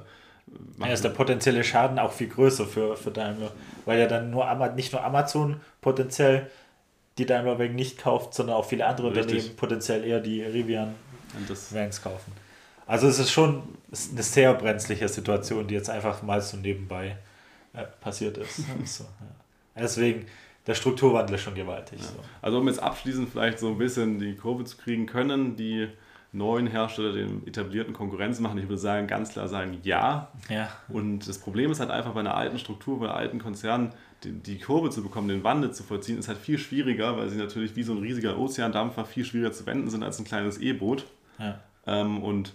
ja, 0.80 0.94
ist 0.94 1.04
der 1.04 1.10
potenzielle 1.10 1.64
Schaden 1.64 1.98
auch 1.98 2.12
viel 2.12 2.28
größer 2.28 2.66
für, 2.66 2.96
für 2.96 3.12
Daimler, 3.12 3.52
weil 3.86 4.00
ja 4.00 4.08
dann 4.08 4.30
nur 4.30 4.54
nicht 4.76 4.94
nur 4.94 5.04
Amazon 5.04 5.60
potenziell 5.82 6.50
die 7.18 7.26
Daimler 7.26 7.58
Wagen 7.58 7.76
nicht 7.76 7.98
kauft, 7.98 8.34
sondern 8.34 8.58
auch 8.58 8.66
viele 8.66 8.86
andere 8.86 9.08
Richtig. 9.08 9.26
Unternehmen 9.26 9.56
potenziell 9.56 10.04
eher 10.04 10.20
die 10.20 10.44
Rivian 10.44 10.94
Vans 11.72 12.02
kaufen. 12.02 12.32
Also 12.88 13.08
es 13.08 13.20
ist 13.20 13.32
schon 13.32 13.64
eine 14.12 14.24
sehr 14.24 14.54
brenzliche 14.54 15.08
Situation, 15.08 15.68
die 15.68 15.74
jetzt 15.74 15.90
einfach 15.90 16.22
mal 16.22 16.42
so 16.42 16.58
nebenbei 16.58 17.18
äh, 17.76 17.86
passiert 18.02 18.38
ist. 18.38 18.58
so, 18.86 19.04
ja. 19.04 19.82
Deswegen, 19.84 20.26
der 20.68 20.76
Strukturwandel 20.76 21.36
ist 21.36 21.42
schon 21.42 21.56
gewaltig. 21.56 22.00
Ja. 22.00 22.06
So. 22.06 22.20
Also 22.42 22.60
um 22.60 22.68
jetzt 22.68 22.82
abschließend 22.82 23.30
vielleicht 23.30 23.60
so 23.60 23.70
ein 23.70 23.78
bisschen 23.78 24.20
die 24.20 24.36
Kurve 24.36 24.64
zu 24.66 24.78
kriegen, 24.78 25.06
können 25.06 25.56
die 25.56 25.90
neuen 26.36 26.68
Hersteller 26.68 27.14
den 27.14 27.48
etablierten 27.48 27.94
Konkurrenz 27.94 28.40
machen? 28.40 28.58
Ich 28.58 28.66
würde 28.66 28.78
sagen, 28.78 29.08
ganz 29.08 29.32
klar 29.32 29.48
sagen, 29.48 29.80
ja. 29.84 30.32
ja. 30.50 30.70
Und 30.90 31.28
das 31.28 31.38
Problem 31.38 31.72
ist 31.72 31.80
halt 31.80 31.92
einfach 31.92 32.14
bei 32.14 32.20
einer 32.20 32.36
alten 32.36 32.60
Struktur, 32.60 33.00
bei 33.00 33.10
alten 33.10 33.40
Konzernen, 33.40 33.94
die, 34.24 34.32
die 34.32 34.60
Kurve 34.60 34.90
zu 34.90 35.02
bekommen, 35.02 35.28
den 35.28 35.44
Wandel 35.44 35.72
zu 35.72 35.84
vollziehen, 35.84 36.20
ist 36.20 36.28
halt 36.28 36.38
viel 36.38 36.58
schwieriger, 36.58 37.18
weil 37.18 37.30
sie 37.30 37.38
natürlich 37.38 37.76
wie 37.76 37.84
so 37.84 37.94
ein 37.94 38.00
riesiger 38.00 38.38
Ozeandampfer 38.38 39.06
viel 39.06 39.26
schwieriger 39.26 39.54
zu 39.54 39.66
wenden 39.66 39.90
sind 39.90 40.04
als 40.04 40.20
ein 40.20 40.26
kleines 40.26 40.58
E-Boot. 40.58 41.06
Ja. 41.40 41.60
Ähm, 41.86 42.22
und 42.24 42.54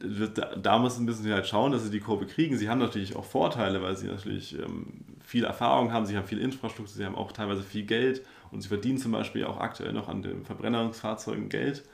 da, 0.00 0.56
da 0.56 0.78
müssen 0.78 1.10
sie 1.12 1.32
halt 1.32 1.46
schauen, 1.46 1.72
dass 1.72 1.84
sie 1.84 1.90
die 1.90 2.00
Kurve 2.00 2.26
kriegen. 2.26 2.56
Sie 2.56 2.68
haben 2.68 2.78
natürlich 2.78 3.16
auch 3.16 3.24
Vorteile, 3.24 3.82
weil 3.82 3.96
sie 3.96 4.06
natürlich 4.06 4.58
ähm, 4.58 5.04
viel 5.22 5.44
Erfahrung 5.44 5.92
haben, 5.92 6.06
sie 6.06 6.16
haben 6.16 6.26
viel 6.26 6.40
Infrastruktur, 6.40 6.94
sie 6.94 7.04
haben 7.04 7.14
auch 7.14 7.32
teilweise 7.32 7.62
viel 7.62 7.84
Geld 7.84 8.22
und 8.50 8.62
sie 8.62 8.68
verdienen 8.68 8.98
zum 8.98 9.12
Beispiel 9.12 9.44
auch 9.44 9.58
aktuell 9.58 9.92
noch 9.92 10.08
an 10.08 10.22
den 10.22 10.44
Verbrennungsfahrzeugen 10.44 11.48
Geld. 11.48 11.84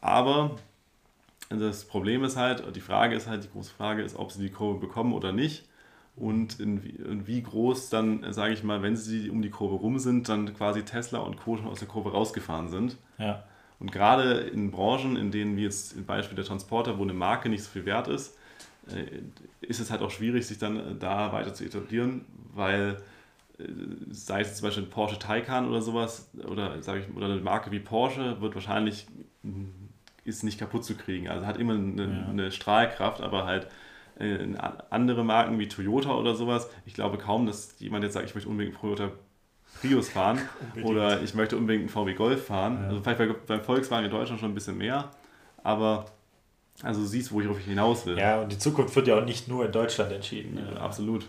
Aber 0.00 0.56
das 1.48 1.84
Problem 1.84 2.24
ist 2.24 2.36
halt, 2.36 2.64
die 2.74 2.80
Frage 2.80 3.14
ist 3.14 3.28
halt, 3.28 3.44
die 3.44 3.50
große 3.50 3.72
Frage 3.72 4.02
ist, 4.02 4.16
ob 4.16 4.32
sie 4.32 4.42
die 4.42 4.52
Kurve 4.52 4.80
bekommen 4.80 5.12
oder 5.12 5.32
nicht. 5.32 5.68
Und 6.14 6.60
in 6.60 6.82
wie, 6.82 6.90
in 6.90 7.26
wie 7.26 7.42
groß 7.42 7.88
dann, 7.88 8.32
sage 8.32 8.52
ich 8.52 8.62
mal, 8.62 8.82
wenn 8.82 8.96
sie 8.96 9.30
um 9.30 9.40
die 9.40 9.50
Kurve 9.50 9.76
rum 9.76 9.98
sind, 9.98 10.28
dann 10.28 10.52
quasi 10.54 10.82
Tesla 10.82 11.20
und 11.20 11.38
Co. 11.38 11.56
schon 11.56 11.66
aus 11.66 11.78
der 11.78 11.88
Kurve 11.88 12.12
rausgefahren 12.12 12.68
sind. 12.68 12.98
Ja. 13.18 13.44
Und 13.82 13.90
gerade 13.90 14.34
in 14.34 14.70
Branchen, 14.70 15.16
in 15.16 15.32
denen 15.32 15.56
wie 15.56 15.64
jetzt 15.64 15.96
im 15.96 16.06
Beispiel 16.06 16.36
der 16.36 16.44
Transporter, 16.44 16.98
wo 16.98 17.02
eine 17.02 17.14
Marke 17.14 17.48
nicht 17.48 17.64
so 17.64 17.70
viel 17.70 17.84
wert 17.84 18.06
ist, 18.06 18.38
äh, 18.86 19.22
ist 19.60 19.80
es 19.80 19.90
halt 19.90 20.02
auch 20.02 20.10
schwierig, 20.12 20.46
sich 20.46 20.58
dann 20.58 20.76
äh, 20.76 20.94
da 20.96 21.32
weiter 21.32 21.52
zu 21.52 21.64
etablieren, 21.64 22.24
weil 22.54 23.02
äh, 23.58 23.64
sei 24.12 24.42
es 24.42 24.54
zum 24.54 24.68
Beispiel 24.68 24.84
ein 24.84 24.90
Porsche 24.90 25.18
Taycan 25.18 25.68
oder 25.68 25.82
sowas, 25.82 26.30
oder 26.46 26.80
sage 26.80 27.00
ich, 27.00 27.16
oder 27.16 27.26
eine 27.26 27.40
Marke 27.40 27.72
wie 27.72 27.80
Porsche 27.80 28.40
wird 28.40 28.54
wahrscheinlich 28.54 29.08
mm, 29.42 29.64
ist 30.24 30.44
nicht 30.44 30.60
kaputt 30.60 30.84
zu 30.84 30.94
kriegen. 30.94 31.26
Also 31.26 31.44
hat 31.44 31.56
immer 31.56 31.74
eine, 31.74 32.04
ja. 32.04 32.28
eine 32.28 32.52
Strahlkraft, 32.52 33.20
aber 33.20 33.46
halt 33.46 33.66
andere 34.90 35.24
Marken 35.24 35.58
wie 35.58 35.66
Toyota 35.66 36.14
oder 36.14 36.36
sowas, 36.36 36.70
ich 36.86 36.94
glaube 36.94 37.18
kaum, 37.18 37.46
dass 37.46 37.80
jemand 37.80 38.04
jetzt 38.04 38.12
sagt, 38.12 38.28
ich 38.28 38.34
möchte 38.34 38.48
unbedingt 38.48 38.78
Toyota 38.78 39.10
Prius 39.80 40.08
fahren 40.10 40.40
oder 40.82 41.22
ich 41.22 41.34
möchte 41.34 41.56
unbedingt 41.56 41.82
einen 41.82 41.88
VW 41.88 42.14
Golf 42.14 42.46
fahren. 42.46 42.78
Ja. 42.82 42.88
Also 42.88 43.02
vielleicht 43.02 43.18
bei, 43.18 43.26
beim 43.46 43.62
Volkswagen 43.62 44.04
in 44.04 44.10
Deutschland 44.10 44.40
schon 44.40 44.50
ein 44.50 44.54
bisschen 44.54 44.78
mehr, 44.78 45.10
aber 45.62 46.06
also 46.82 47.00
du 47.00 47.06
siehst, 47.06 47.32
wo 47.32 47.40
ich 47.40 47.64
hinaus 47.64 48.06
will. 48.06 48.18
Ja, 48.18 48.40
und 48.40 48.50
die 48.50 48.58
Zukunft 48.58 48.94
wird 48.96 49.08
ja 49.08 49.18
auch 49.18 49.24
nicht 49.24 49.48
nur 49.48 49.64
in 49.66 49.72
Deutschland 49.72 50.12
entschieden. 50.12 50.58
Ja, 50.58 50.80
absolut. 50.80 51.26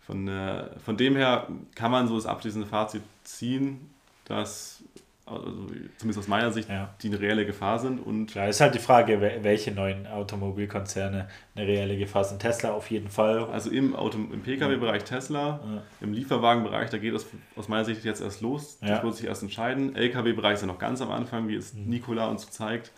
Von, 0.00 0.28
äh, 0.28 0.64
von 0.84 0.96
dem 0.96 1.16
her 1.16 1.48
kann 1.74 1.90
man 1.90 2.08
so 2.08 2.16
das 2.16 2.26
abschließende 2.26 2.66
Fazit 2.66 3.02
ziehen, 3.22 3.90
dass 4.26 4.82
also 5.26 5.68
zumindest 5.96 6.18
aus 6.18 6.28
meiner 6.28 6.52
Sicht, 6.52 6.68
ja. 6.68 6.94
die 7.02 7.08
eine 7.08 7.18
reelle 7.18 7.46
Gefahr 7.46 7.78
sind. 7.78 7.98
Und 7.98 8.26
Klar, 8.26 8.48
ist 8.48 8.60
halt 8.60 8.74
die 8.74 8.78
Frage, 8.78 9.20
welche 9.20 9.72
neuen 9.72 10.06
Automobilkonzerne 10.06 11.28
eine 11.54 11.66
reelle 11.66 11.96
Gefahr 11.96 12.24
sind. 12.24 12.40
Tesla 12.40 12.72
auf 12.72 12.90
jeden 12.90 13.08
Fall. 13.08 13.44
Also 13.46 13.70
im, 13.70 13.96
Auto, 13.96 14.18
im 14.18 14.42
Pkw-Bereich 14.42 15.04
Tesla, 15.04 15.60
ja. 15.64 15.82
im 16.02 16.12
Lieferwagenbereich, 16.12 16.90
da 16.90 16.98
geht 16.98 17.14
es 17.14 17.26
aus 17.56 17.68
meiner 17.68 17.86
Sicht 17.86 18.04
jetzt 18.04 18.20
erst 18.20 18.42
los. 18.42 18.78
Das 18.80 18.90
ja. 18.90 19.02
wird 19.02 19.16
sich 19.16 19.26
erst 19.26 19.42
entscheiden. 19.42 19.96
Lkw-Bereich 19.96 20.54
ist 20.54 20.60
ja 20.60 20.66
noch 20.66 20.78
ganz 20.78 21.00
am 21.00 21.10
Anfang, 21.10 21.48
wie 21.48 21.56
es 21.56 21.72
mhm. 21.72 21.88
Nikola 21.88 22.26
uns 22.26 22.50
zeigt. 22.50 22.92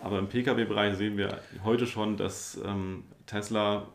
Aber 0.00 0.20
im 0.20 0.28
Pkw-Bereich 0.28 0.96
sehen 0.96 1.16
wir 1.16 1.40
heute 1.64 1.86
schon, 1.88 2.16
dass 2.16 2.60
ähm, 2.64 3.04
Tesla 3.26 3.88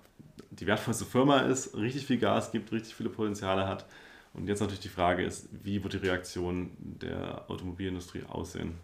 die 0.50 0.68
wertvollste 0.68 1.06
Firma 1.06 1.42
ist, 1.42 1.78
richtig 1.78 2.06
viel 2.06 2.18
Gas 2.18 2.52
gibt, 2.52 2.74
richtig 2.74 2.96
viele 2.96 3.10
Potenziale 3.10 3.68
hat 3.68 3.86
Und 4.34 4.48
jetzt 4.48 4.60
natürlich 4.60 4.82
die 4.82 4.90
Frage 4.90 5.24
ist, 5.24 5.50
wie 5.64 5.84
wird 5.84 5.94
die 5.94 5.98
Reaktion 5.98 6.72
der 6.80 7.50
Automobilindustrie 7.50 8.24
aussehen? 8.28 8.76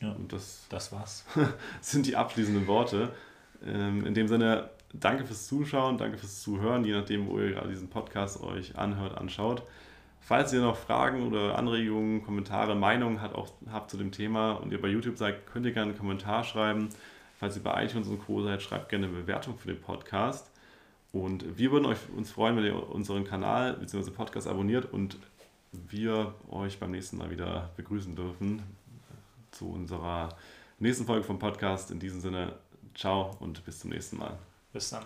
Ja, 0.00 0.12
und 0.12 0.32
das, 0.32 0.66
das 0.68 0.92
war's. 0.92 1.24
sind 1.80 2.06
die 2.06 2.16
abschließenden 2.16 2.66
Worte. 2.66 3.12
Ähm, 3.64 4.06
in 4.06 4.14
dem 4.14 4.28
Sinne, 4.28 4.70
danke 4.92 5.24
fürs 5.24 5.48
Zuschauen, 5.48 5.98
danke 5.98 6.18
fürs 6.18 6.40
Zuhören, 6.40 6.84
je 6.84 6.92
nachdem, 6.92 7.26
wo 7.26 7.38
ihr 7.40 7.50
gerade 7.50 7.68
diesen 7.68 7.90
Podcast 7.90 8.40
euch 8.40 8.78
anhört, 8.78 9.18
anschaut. 9.18 9.62
Falls 10.20 10.52
ihr 10.52 10.60
noch 10.60 10.76
Fragen 10.76 11.26
oder 11.26 11.58
Anregungen, 11.58 12.22
Kommentare, 12.22 12.76
Meinungen 12.76 13.22
habt, 13.22 13.34
auch, 13.34 13.48
habt 13.72 13.90
zu 13.90 13.96
dem 13.96 14.12
Thema 14.12 14.52
und 14.52 14.72
ihr 14.72 14.80
bei 14.80 14.88
YouTube 14.88 15.16
seid, 15.16 15.46
könnt 15.46 15.66
ihr 15.66 15.72
gerne 15.72 15.90
einen 15.90 15.98
Kommentar 15.98 16.44
schreiben. 16.44 16.90
Falls 17.38 17.56
ihr 17.56 17.62
bei 17.62 17.84
iTunes 17.84 18.08
und 18.08 18.18
Co. 18.18 18.42
seid, 18.42 18.62
schreibt 18.62 18.90
gerne 18.90 19.06
eine 19.06 19.16
Bewertung 19.16 19.56
für 19.58 19.68
den 19.68 19.80
Podcast. 19.80 20.50
Und 21.12 21.58
wir 21.58 21.72
würden 21.72 21.86
euch, 21.86 21.98
uns 22.16 22.30
freuen, 22.30 22.56
wenn 22.56 22.64
ihr 22.64 22.88
unseren 22.90 23.24
Kanal 23.24 23.74
bzw. 23.74 24.10
Podcast 24.10 24.46
abonniert 24.46 24.92
und 24.92 25.16
wir 25.72 26.34
euch 26.50 26.78
beim 26.78 26.90
nächsten 26.90 27.16
Mal 27.16 27.30
wieder 27.30 27.70
begrüßen 27.76 28.14
dürfen 28.14 28.62
zu 29.50 29.70
unserer 29.70 30.30
nächsten 30.78 31.06
Folge 31.06 31.24
vom 31.24 31.38
Podcast. 31.38 31.90
In 31.90 31.98
diesem 31.98 32.20
Sinne, 32.20 32.54
ciao 32.94 33.36
und 33.40 33.64
bis 33.64 33.80
zum 33.80 33.90
nächsten 33.90 34.18
Mal. 34.18 34.38
Bis 34.72 34.90
dann. 34.90 35.04